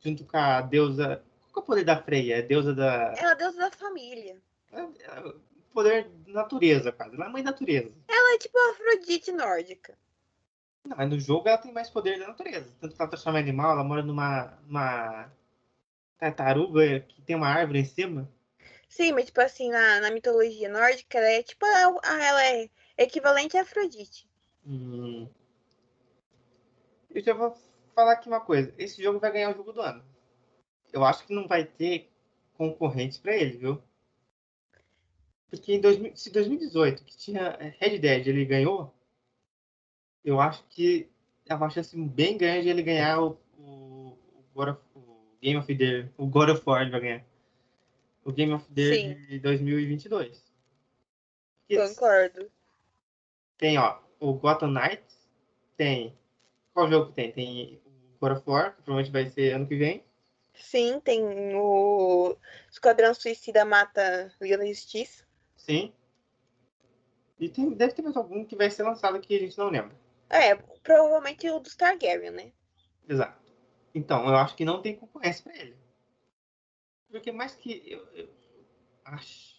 [0.01, 1.23] junto com a deusa.
[1.51, 2.35] Qual que é o poder da Freya?
[2.37, 3.13] É a deusa da.
[3.17, 4.37] Ela é a deusa da família.
[4.71, 5.33] é- é
[5.73, 7.15] poder da natureza, quase.
[7.15, 7.91] Ela é mãe natureza.
[8.07, 9.97] Ela é tipo a Afrodite nórdica.
[10.83, 12.69] Não, mas no jogo ela tem mais poder da natureza.
[12.79, 15.31] Tanto que ela transforma em animal, ela mora numa, numa
[16.17, 18.29] tartaruga que tem uma árvore em cima.
[18.89, 22.69] Sim, mas tipo assim, na, na mitologia nórdica, ela é tipo a, a- ela é
[22.97, 24.27] equivalente a Afrodite.
[24.65, 25.29] Hum.
[27.09, 27.55] Eu já vou
[28.01, 28.73] falar aqui uma coisa.
[28.77, 30.03] Esse jogo vai ganhar o jogo do ano.
[30.91, 32.09] Eu acho que não vai ter
[32.57, 33.81] concorrentes para ele, viu?
[35.49, 38.93] Porque em 2000, se 2018, que tinha é, Red Dead, ele ganhou,
[40.23, 41.09] eu acho que
[41.47, 44.17] é uma chance bem grande de ele ganhar o, o,
[44.55, 46.09] o of- o Game of the Year.
[46.17, 47.25] O God of War ele vai ganhar.
[48.23, 49.25] O Game of the Year Sim.
[49.27, 50.43] de 2022.
[51.67, 52.51] Porque Concordo.
[53.57, 55.27] tem, ó, o Gotham Knights,
[55.75, 56.17] tem.
[56.73, 57.31] Qual jogo que tem?
[57.33, 57.80] Tem
[58.21, 60.03] God of War, que provavelmente vai ser ano que vem.
[60.53, 61.23] Sim, tem
[61.55, 62.37] o
[62.69, 65.25] Esquadrão Suicida mata Liga da Justiça.
[65.57, 65.91] Sim.
[67.39, 69.99] E tem, deve ter mais algum que vai ser lançado que a gente não lembra.
[70.29, 72.51] É, provavelmente o dos Targaryen, né?
[73.09, 73.51] Exato.
[73.93, 75.75] Então, eu acho que não tem concorrência para ele.
[77.09, 78.29] Porque mais que eu, eu
[79.03, 79.55] acho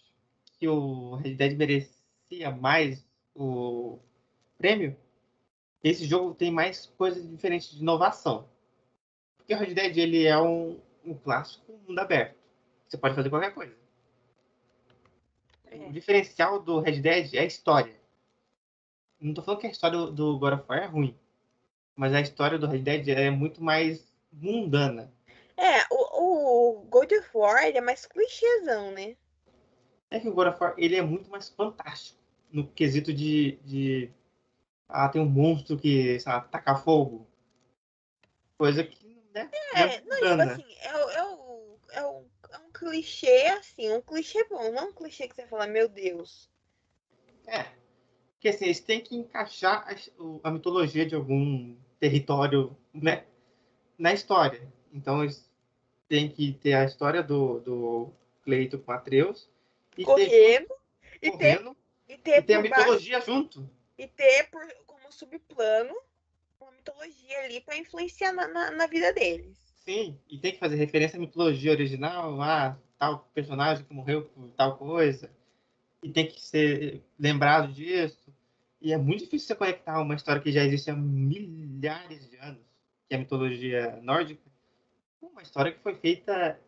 [0.57, 3.05] que o Red Dead merecia mais
[3.35, 3.99] o
[4.57, 4.97] prêmio,
[5.83, 8.49] esse jogo tem mais coisas diferentes de inovação.
[9.43, 12.35] Porque o Red Dead ele é um, um clássico mundo aberto.
[12.87, 13.75] Você pode fazer qualquer coisa.
[15.69, 15.75] É.
[15.87, 17.93] O diferencial do Red Dead é a história.
[19.19, 21.17] Não tô falando que a história do, do God of War é ruim.
[21.95, 25.11] Mas a história do Red Dead é muito mais mundana.
[25.57, 29.15] É, o, o God of War ele é mais clichêzão, né?
[30.09, 32.17] É que o God of War ele é muito mais fantástico.
[32.51, 33.59] No quesito de.
[33.63, 34.09] de
[34.87, 37.27] ah, tem um monstro que, sei lá, taca fogo.
[38.57, 39.02] Coisa que,
[39.33, 39.49] né?
[39.73, 40.53] É, não, tipo mundana.
[40.53, 44.89] assim, é, o- é, o- é, o- é um clichê, assim, um clichê bom, não
[44.89, 46.49] um clichê que você fala, meu Deus.
[47.47, 47.65] É.
[48.33, 53.25] Porque assim, eles têm que encaixar a, a mitologia de algum território, né?
[53.97, 54.67] Na história.
[54.93, 55.49] Então eles
[56.09, 58.13] têm que ter a história do, do
[58.43, 59.49] Cleito com Atreus.
[59.97, 60.75] E ter, Correndo,
[61.15, 61.77] e ter, correndo,
[62.09, 63.69] e ter e ter a por baixo, mitologia junto.
[63.97, 65.95] e ter por, como subplano
[66.83, 69.57] mitologia ali pra influenciar na, na, na vida deles.
[69.85, 74.49] Sim, e tem que fazer referência à mitologia original, ah, tal personagem que morreu por
[74.51, 75.29] tal coisa,
[76.01, 78.33] e tem que ser lembrado disso.
[78.81, 82.63] E é muito difícil você conectar uma história que já existe há milhares de anos,
[83.07, 84.41] que é a mitologia nórdica,
[85.19, 86.59] com uma história que foi feita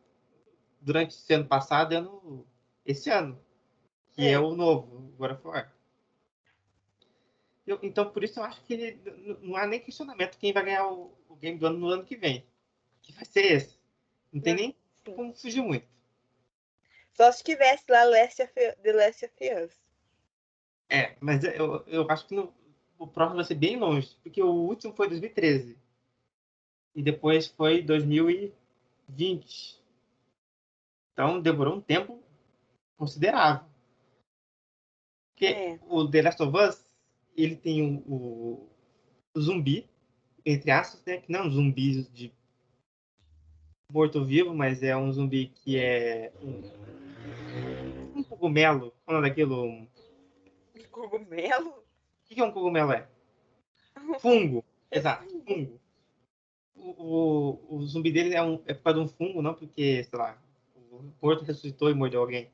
[0.79, 2.47] durante esse ano passado e ano,
[2.85, 3.37] esse ano,
[4.13, 4.39] que é, É.
[4.39, 5.74] o novo, God of War.
[7.65, 8.93] Eu- então, por isso eu acho que
[9.41, 12.15] não há nem questionamento quem vai ganhar o, o game do ano no ano que
[12.15, 12.45] vem.
[13.01, 13.77] Que vai ser esse.
[14.31, 15.15] Não tem nem sim.
[15.15, 15.87] como fugir muito.
[17.13, 19.33] Só se tivesse lá Last of, The Last of
[19.65, 19.73] Us.
[20.89, 22.53] É, mas eu, eu acho que no-
[22.97, 25.77] o próximo vai ser bem longe, porque o último foi 2013.
[26.93, 29.81] E depois foi 2020.
[31.13, 32.21] Então demorou um tempo
[32.97, 33.65] considerável.
[35.31, 35.79] Porque É.
[35.87, 36.85] o The Last of Us,
[37.35, 38.69] ele tem o, o-
[39.35, 39.87] o zumbi,
[40.45, 41.17] entre aspas, né?
[41.17, 42.31] Que não é um zumbi de
[43.91, 48.93] morto-vivo, mas é um zumbi que é um, um cogumelo.
[49.05, 49.63] Qual é daquilo?
[49.63, 49.87] Um-
[50.91, 51.69] Cogumelo?
[51.69, 51.83] O
[52.25, 52.93] que que é um cogumelo?
[52.93, 53.07] É?
[54.19, 54.63] Fungo.
[54.91, 55.79] Exato, fungo.
[56.75, 60.03] O, o, o zumbi dele é, um, é por causa de um fungo, não porque,
[60.03, 60.37] sei lá,
[60.91, 62.49] o morto ressuscitou e mordeu alguém.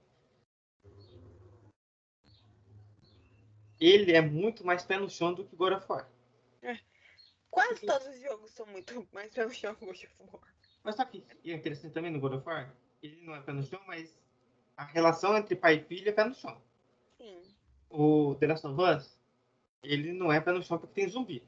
[3.82, 6.08] Ele é muito mais pé no chão do que God of War.
[7.50, 10.54] Quase todos os jogos são muito mais pelo chão que o God of War.
[10.84, 13.64] Mas só que é interessante também no God of War, ele não é pé no
[13.64, 14.16] chão, mas
[14.78, 16.62] a relação entre pai e filho é pé no chão.
[17.18, 17.42] Sim.
[17.90, 19.20] O The Last of Us,
[19.84, 21.44] ele não é pé no chão porque tem zumbi.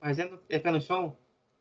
[0.00, 1.18] Mas é, no- é pé no chão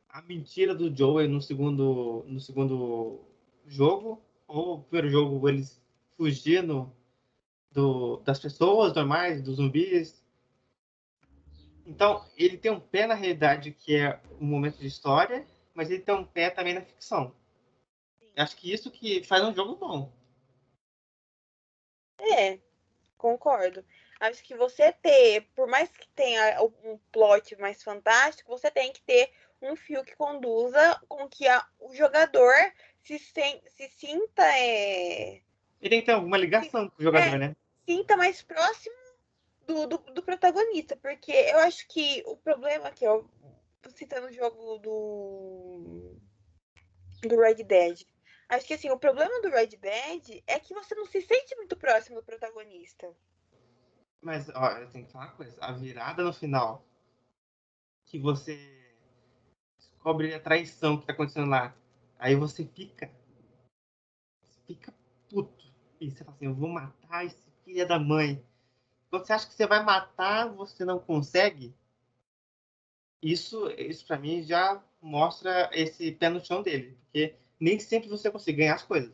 [0.07, 3.19] a mentira do Joel no segundo, no segundo
[3.65, 5.81] jogo, ou no primeiro jogo eles
[6.15, 6.91] fugindo
[7.71, 10.21] do, das pessoas normais, dos zumbis.
[11.85, 16.01] Então, ele tem um pé na realidade que é um momento de história, mas ele
[16.01, 17.33] tem um pé também na ficção.
[18.35, 20.11] Acho que isso que faz um jogo bom.
[22.19, 22.59] É,
[23.17, 23.83] concordo.
[24.19, 29.01] Acho que você ter, por mais que tenha um plot mais fantástico, você tem que
[29.01, 32.53] ter um fio que conduza com que a- o jogador
[33.03, 35.41] se, sen- se sinta, é,
[35.81, 37.37] Ele tem que ter alguma ligação com o jogador, É.
[37.37, 37.55] né?
[37.85, 38.95] Sinta mais próximo
[39.65, 40.95] do, do, do protagonista.
[40.97, 43.29] Porque eu acho que o problema que eu
[43.89, 46.15] citando o jogo do,
[47.23, 48.05] do Red Dead.
[48.49, 51.75] Acho que assim, o problema do Red Dead é que você não se sente muito
[51.75, 53.15] próximo do protagonista.
[54.21, 55.57] Mas, ó, eu tenho que falar uma coisa.
[55.61, 56.85] A virada no final,
[58.05, 58.55] que você
[59.77, 61.75] descobre a traição que tá acontecendo lá,
[62.19, 63.09] aí você fica,
[64.43, 64.93] você fica
[65.29, 65.71] puto.
[65.99, 68.43] E você fala assim, eu vou matar esse filho da mãe.
[69.09, 71.73] Você acha que você vai matar, você não consegue.
[73.21, 78.31] Isso, isso para mim já mostra esse pé no chão dele, porque nem sempre você
[78.31, 79.13] consegue ganhar as coisas.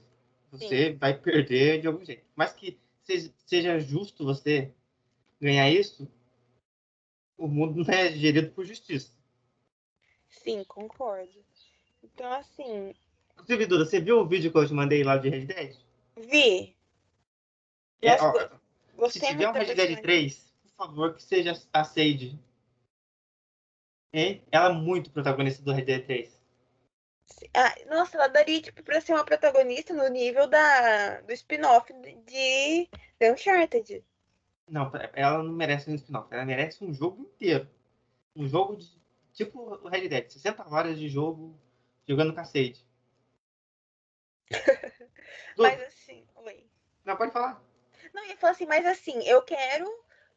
[0.51, 2.26] Você vai perder de algum jeito.
[2.36, 2.80] Mas que
[3.45, 4.74] seja, justo você
[5.41, 6.10] ganhar isso,
[7.38, 9.12] o mundo não é gerido por justiça.
[10.30, 11.43] Sim, concordo.
[12.03, 12.93] Então, assim,
[13.34, 15.76] Inclusive, Duda, você viu o vídeo que eu te mandei lá de Red Dead?
[16.16, 16.76] vi.
[18.02, 18.62] É, Nossa,
[18.98, 20.02] ó, se tiver um Red Dead personagem.
[20.02, 22.39] 3, por favor, que seja a Sage.
[24.14, 24.43] Hein?
[24.52, 26.38] Ela é muito protagonista do Red Dead 3.
[27.54, 32.89] Ah, nossa, ela daria, tipo, pra ser uma protagonista no nível da, do spin-off de
[33.20, 34.04] The Uncharted.
[34.70, 36.34] Não, ela não merece um spin-off.
[36.34, 37.70] Ela merece um jogo inteiro.
[38.36, 38.98] Um jogo de.
[39.34, 41.56] Tipo o Red Dead, 60 horas de jogo
[42.08, 42.84] jogando cacete.
[45.56, 46.66] Duda, Mas assim, oi.
[47.06, 47.62] não, pode falar.
[48.18, 49.88] Não, ia falar assim, mas assim, eu quero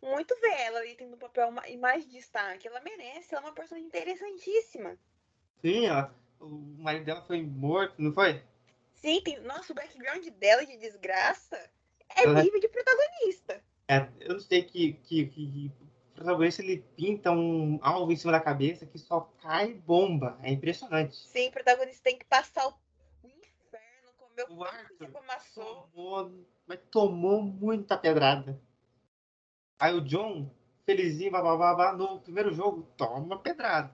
[0.03, 2.68] muito ver ela ali tendo um papel ma- mais de destaque.
[2.68, 4.99] Ela merece, ela é uma personagem interessantíssima.
[5.62, 8.45] Sim, ela, o marido dela foi morto, não foi?
[8.93, 11.57] Sim, tem, nossa, o background dela de desgraça
[12.11, 13.64] é Ela- nível de protagonista.
[13.89, 18.33] É, eu não sei que, que, que o protagonista ele pinta um alvo em cima
[18.33, 20.39] da cabeça que só cai bomba.
[20.43, 21.16] É impressionante.
[21.16, 22.74] Sim, o protagonista tem que passar o,
[23.24, 25.89] inferno, comer o O Arthur que amassou.
[25.95, 26.31] Tomou,
[26.71, 28.57] mas tomou muita pedrada.
[29.77, 30.49] Aí o John,
[30.87, 33.93] felizinho, babá, no primeiro jogo, toma pedrada.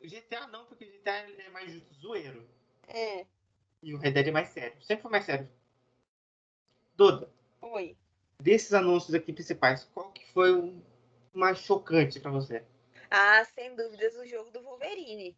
[0.00, 2.44] O GTA não, porque o GTA é mais zoeiro.
[2.88, 3.24] É.
[3.80, 4.82] E o Red Dead é mais sério.
[4.82, 5.48] Sempre foi mais sério.
[6.96, 7.96] Duda, Oi.
[8.42, 10.82] desses anúncios aqui principais, qual que foi o
[11.32, 12.64] mais chocante pra você?
[13.08, 15.36] Ah, sem dúvidas, o jogo do Wolverine.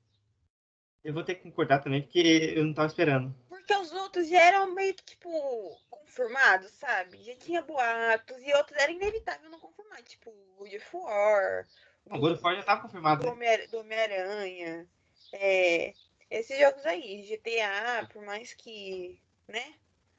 [1.04, 3.34] Eu vou ter que concordar também, porque eu não tava esperando.
[3.62, 7.22] Porque os outros já eram meio que, tipo, confirmados, sabe?
[7.22, 10.02] Já tinha boatos e outros era inevitável não confirmar.
[10.02, 11.68] Tipo, God of War,
[12.06, 13.22] O God of War já tava confirmado.
[13.22, 13.66] do né?
[13.72, 14.88] Homem-Aranha.
[15.32, 15.94] é,
[16.28, 19.20] esses jogos aí, GTA, por mais que.
[19.46, 19.74] né?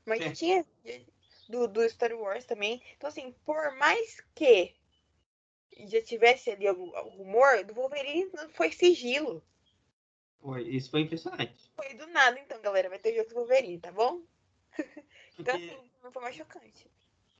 [0.05, 0.31] Mas já É.
[0.31, 0.65] tinha
[1.49, 2.81] do, do Star Wars também.
[2.95, 4.73] Então, assim, por mais que
[5.87, 9.43] já tivesse ali algum, algum rumor, do Wolverine foi sigilo.
[10.43, 11.71] Foi, isso foi impressionante.
[11.75, 12.89] Foi do nada, então, galera.
[12.89, 14.21] Vai ter jogo do Wolverine, tá bom?
[15.39, 16.91] Então, assim, não foi mais chocante.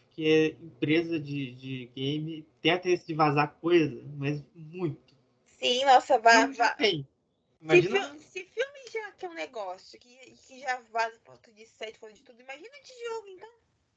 [0.08, 5.16] porque empresa de, de game tem a tendência de vazar coisa, mas muito.
[5.60, 6.32] Sim, nossa, vá.
[6.41, 6.74] Filme vá.
[6.76, 7.04] tem.
[7.04, 11.51] Se, Imagina fil- se filme já que é um negócio que, que já vaza foto
[11.54, 13.49] de set, foto de tudo, imagina de jogo, então.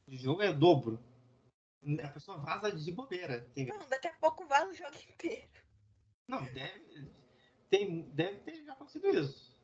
[0.08, 1.00] o jogo é dobro.
[2.02, 3.48] A pessoa vaza de bobeira.
[3.56, 5.48] Não, daqui a pouco vaza o jogo inteiro.
[6.28, 7.08] Não, deve,
[7.70, 9.56] tem, deve ter já acontecido isso.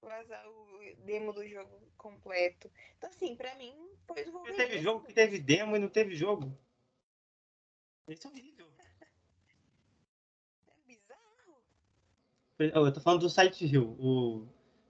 [0.00, 2.70] Vazar o demo do jogo completo.
[2.96, 4.56] Então, assim, pra mim, o Porque Wolverine.
[4.56, 6.56] teve jogo que teve demo e não teve jogo.
[8.08, 8.66] Isso é horrível.
[10.68, 11.62] É bizarro.
[12.58, 14.46] Eu tô falando do Site Hill, o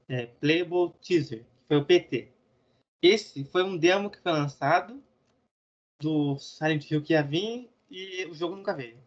[0.09, 2.33] é, Playable Teaser, que foi o PT.
[3.01, 5.03] Esse foi um demo que foi lançado
[6.01, 9.04] do Silent Hill que ia vir e o jogo nunca veio.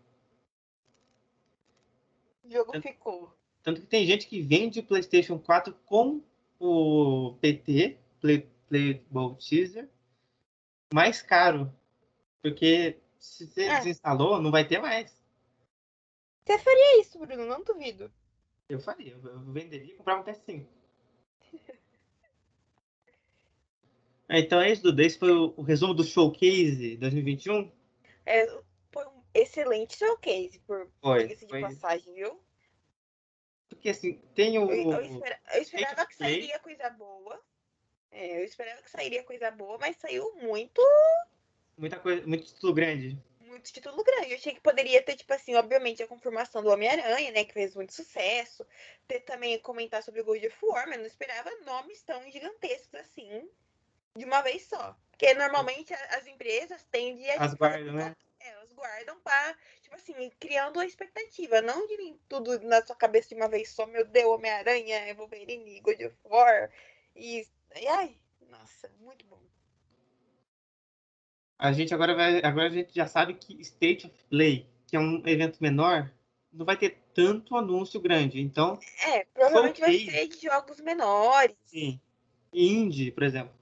[2.48, 3.36] O jogo Eu- ficou.
[3.62, 6.22] Tanto que tem gente que vende o PlayStation 4 com
[6.60, 9.90] o PT, Play, Playable Teaser,
[10.94, 11.70] mais caro.
[12.42, 13.78] Porque se você É.
[13.78, 15.14] desinstalou, não vai ter mais.
[16.46, 17.46] Você faria isso, Bruno?
[17.46, 18.10] Não duvido.
[18.70, 20.66] Eu faria, eu venderia e comprava um PS5.
[24.30, 25.04] É, Então é isso, Duda.
[25.04, 27.70] Esse foi o, o resumo do Showcase 2021.
[28.26, 28.46] É,
[29.40, 31.28] excelente showcase, por Foi.
[31.28, 32.42] de foi passagem, viu?
[33.70, 34.72] porque assim, tem o.
[34.72, 37.42] Eu, eu espera- eu esperava que sairia coisa boa.
[38.12, 40.82] É, eu esperava que sairia coisa boa, mas saiu muito,
[41.78, 43.18] Muita coisa, muito título grande.
[43.42, 44.32] muito título grande.
[44.32, 47.44] Eu achei que poderia ter, tipo assim, obviamente, a confirmação do Homem-Aranha, né?
[47.44, 48.66] Que fez muito sucesso.
[49.08, 53.48] Ter também comentar sobre o God of War, mas não esperava nomes tão gigantescos assim,
[54.18, 54.98] de uma vez só.
[55.12, 57.44] Porque normalmente as empresas tendem a.
[57.44, 58.16] As guardas, né?
[58.78, 61.62] É, guardam pra, tipo assim, criando a expectativa.
[61.62, 63.86] Não de vir tudo na sua cabeça de uma vez só.
[63.86, 66.72] Meu Deus, Homem-Aranha, Wolverine, God of War.
[67.16, 68.16] E, e ai,
[68.50, 69.40] nossa, muito bom.
[71.60, 72.40] A gente agora vai.
[72.44, 76.12] Agora a gente já sabe que State of Play, que é um evento menor,
[76.54, 78.40] não vai ter tanto anúncio grande.
[78.40, 81.56] Então, É, provavelmente vai ser de jogos menores.
[81.66, 82.00] sim.
[82.54, 83.54] Indie, por exemplo.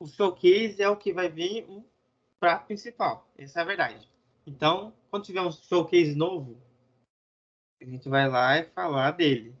[0.00, 1.66] O showcase é o que vai vir
[2.40, 3.28] prato principal.
[3.36, 4.15] Essa é a verdade.
[4.46, 6.56] Então, quando tiver um showcase novo,
[7.80, 9.54] a gente vai lá e falar dele.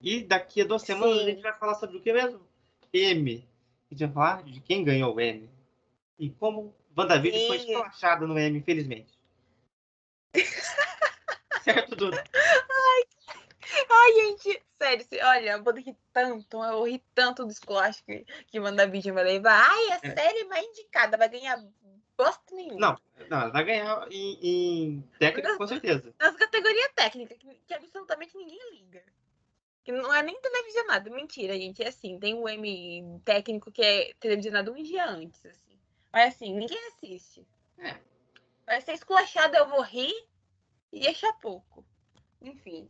[0.00, 1.22] E daqui a duas semanas Sim.
[1.22, 2.40] a gente vai falar sobre o que mesmo?
[2.92, 3.46] M.
[3.90, 5.48] A gente vai falar de quem ganhou o M.
[6.18, 7.70] E como WandaVision foi Sim.
[7.70, 9.12] esculachada no M, infelizmente.
[11.62, 12.24] certo, Duda?
[13.90, 18.60] Ai, gente, sério, olha, eu vou rir tanto, eu ri tanto do esculacho que, que
[18.60, 19.60] WandaVision vai levar.
[19.68, 20.14] Ai, a É.
[20.14, 21.62] série vai indicada, vai ganhar
[22.16, 22.80] bosta nenhuma.
[22.80, 22.98] Não,
[23.28, 26.14] não, ela vai ganhar em, em técnica, com certeza.
[26.18, 29.02] Nas categorias técnicas, que, que absolutamente ninguém liga.
[29.84, 31.10] Que não é nem televisionado.
[31.10, 31.82] Mentira, gente.
[31.82, 35.78] É assim, tem um M técnico que é televisionado um dia antes, assim.
[36.12, 37.46] Mas assim, ninguém assiste.
[37.78, 37.96] É.
[38.64, 40.12] Vai ser esculachado, eu vou rir
[40.92, 41.84] e achar pouco.
[42.42, 42.88] Enfim.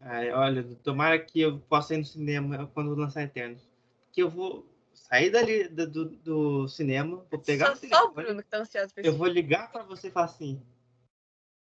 [0.00, 3.68] Ai, olha, tomara que eu possa ir no cinema quando lançar Eternos.
[4.12, 4.64] Que eu vou
[5.08, 8.58] sair dali do, do, do cinema, vou pegar só, o só o Bruno que tá
[8.58, 10.60] ansioso pra eu vou ligar pra você e falar assim,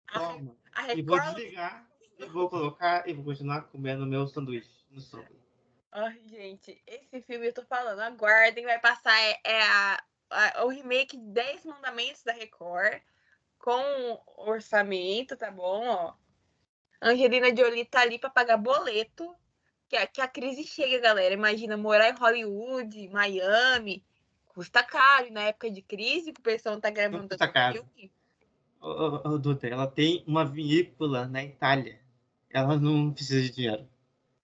[0.08, 1.88] A, toma, a e vou desligar,
[2.18, 5.40] e vou colocar e vou continuar comendo meu sanduíche no Subway.
[5.90, 10.68] Ai, gente, esse filme eu tô falando, aguardem, vai passar é, é a, a- o
[10.68, 13.00] remake de 10 Mandamentos da Record
[13.58, 15.86] com orçamento, tá bom?
[15.86, 16.14] Ó.
[17.00, 19.34] Angelina Jolie tá ali pra pagar boleto.
[19.92, 21.34] Que a, que a crise chega, galera.
[21.34, 24.02] Imagina morar em Hollywood, Miami.
[24.46, 25.26] Custa caro.
[25.26, 27.74] E na época de crise, que o pessoal tá gravando custa caro.
[27.74, 28.10] filme.
[28.80, 32.00] Ô, ô, ô, Duda, ela tem uma vinícola na Itália.
[32.48, 33.86] Ela não precisa de dinheiro.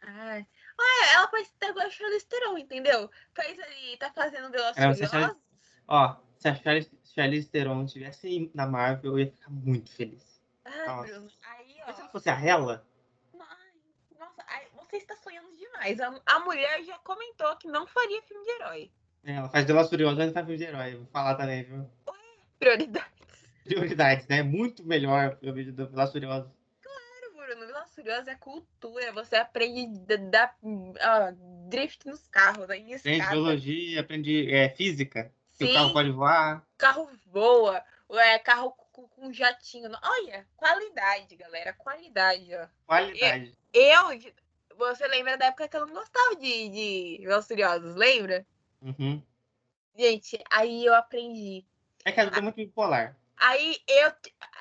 [0.03, 0.45] Ah,
[1.15, 3.11] ela pode ter agora Charlize Theron, entendeu?
[3.35, 5.37] Faz ali, tá fazendo vai ser Furiosos.
[5.89, 10.43] Ó, se a Charlize, Charlize Theron estivesse na Marvel, eu ia ficar muito feliz.
[10.87, 11.11] Nossa.
[11.11, 11.31] Bruno.
[11.43, 12.13] Aí, Mas se ela ó.
[12.13, 12.87] fosse a Hela,
[14.91, 16.01] você está sonhando demais.
[16.01, 18.91] A, a mulher já comentou que não faria filme de herói.
[19.23, 20.97] né, ela faz Velozes Furiosos, mas não faz filme de herói.
[20.97, 21.91] Vou falar também, viu?
[22.59, 23.07] Prioridade.
[23.65, 24.43] Prioridades, né?
[24.43, 26.51] Muito melhor o vídeo do Velozes Furiosos.
[26.83, 27.67] Claro, Bruno.
[27.67, 29.13] Velozes Furiosos é cultura.
[29.13, 30.57] Você aprende a dar
[31.01, 31.33] ah,
[31.69, 33.31] drift nos carros, Aprende escada.
[33.33, 35.33] biologia, aprende é, física.
[35.53, 35.75] Se o Sim.
[35.75, 36.65] carro pode voar.
[36.79, 37.85] Carro voa.
[38.11, 39.91] É, carro com, um jatinho.
[40.03, 42.67] Olha, qualidade, galera, qualidade, ó.
[42.87, 43.55] Qualidade.
[43.73, 44.19] Eu,
[44.79, 48.47] você lembra da época que eu não gostava de, de Velozes Furiosos, lembra?
[48.81, 49.23] Uhum.
[49.97, 51.67] Gente, aí eu aprendi.
[52.05, 53.17] É que a é muito bipolar.
[53.37, 54.13] Aí eu,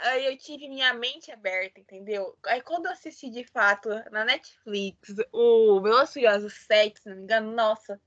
[0.03, 2.37] aí eu tive minha mente aberta, entendeu?
[2.45, 7.23] Aí quando eu assisti de fato na Netflix o Velozes Furiosos 7, se não me
[7.23, 7.99] engano, nossa,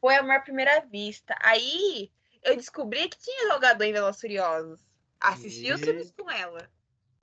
[0.00, 1.34] foi a minha primeira vista.
[1.40, 2.10] Aí
[2.42, 4.80] eu descobri que tinha jogador em Velozes Furiosos.
[5.20, 6.70] Assisti os filmes com ela.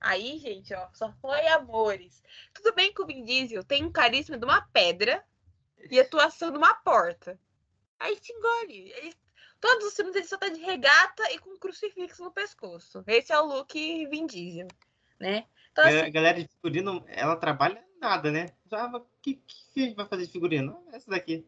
[0.02, 2.22] Aí, gente, ó, só foi amores.
[2.52, 5.24] Tudo bem que o Vin Diesel tem um carisma de uma pedra
[5.90, 7.38] e atuação de uma porta.
[8.00, 8.92] Aí se engole.
[8.96, 9.14] Ele,
[9.60, 13.04] todos os filmes ele só tá de regata e com um crucifixo no pescoço.
[13.06, 13.74] Esse é o look
[14.08, 14.66] Vin Diesel,
[15.20, 15.46] né?
[15.70, 18.46] Então, assim, a galera de figurino, ela trabalha nada, né?
[18.70, 18.90] Já,
[19.22, 19.40] que,
[19.72, 20.84] que vai fazer de figurino?
[20.92, 21.46] Essa daqui.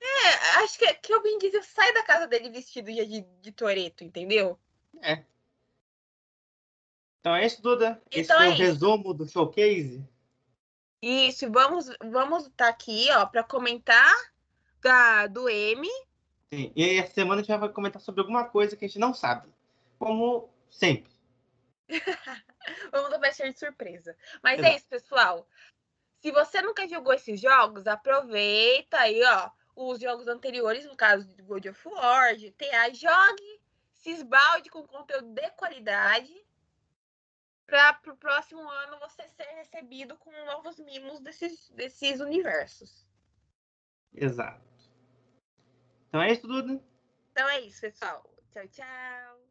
[0.00, 0.28] É,
[0.62, 4.02] acho que, que o Vin Diesel sai da casa dele vestido de, de, de Toreto,
[4.02, 4.58] entendeu?
[5.00, 5.24] É.
[7.20, 8.00] Então é isso, Duda.
[8.10, 10.04] Então Esse foi é o resumo do showcase.
[11.02, 14.14] Isso, vamos vamos estar tá aqui, ó, para comentar
[14.80, 15.88] da do M.
[16.52, 19.12] Sim, e essa semana a gente vai comentar sobre alguma coisa que a gente não
[19.12, 19.48] sabe,
[19.98, 21.12] como sempre.
[22.90, 24.16] vamos vai ser de surpresa.
[24.42, 24.72] Mas é Exato.
[24.72, 25.48] é isso, pessoal.
[26.20, 31.42] Se você nunca jogou esses jogos, aproveita aí, ó, os jogos anteriores, no caso de
[31.42, 33.60] God of War, GTA, jogue,
[33.92, 36.34] se esbalde com conteúdo de qualidade
[37.68, 43.06] para o próximo ano você ser recebido com novos mimos desses, desses universos.
[44.14, 44.66] Exato.
[46.08, 46.82] Então é isso, tudo.
[47.30, 48.28] Então é isso, pessoal.
[48.52, 49.47] Tchau, tchau.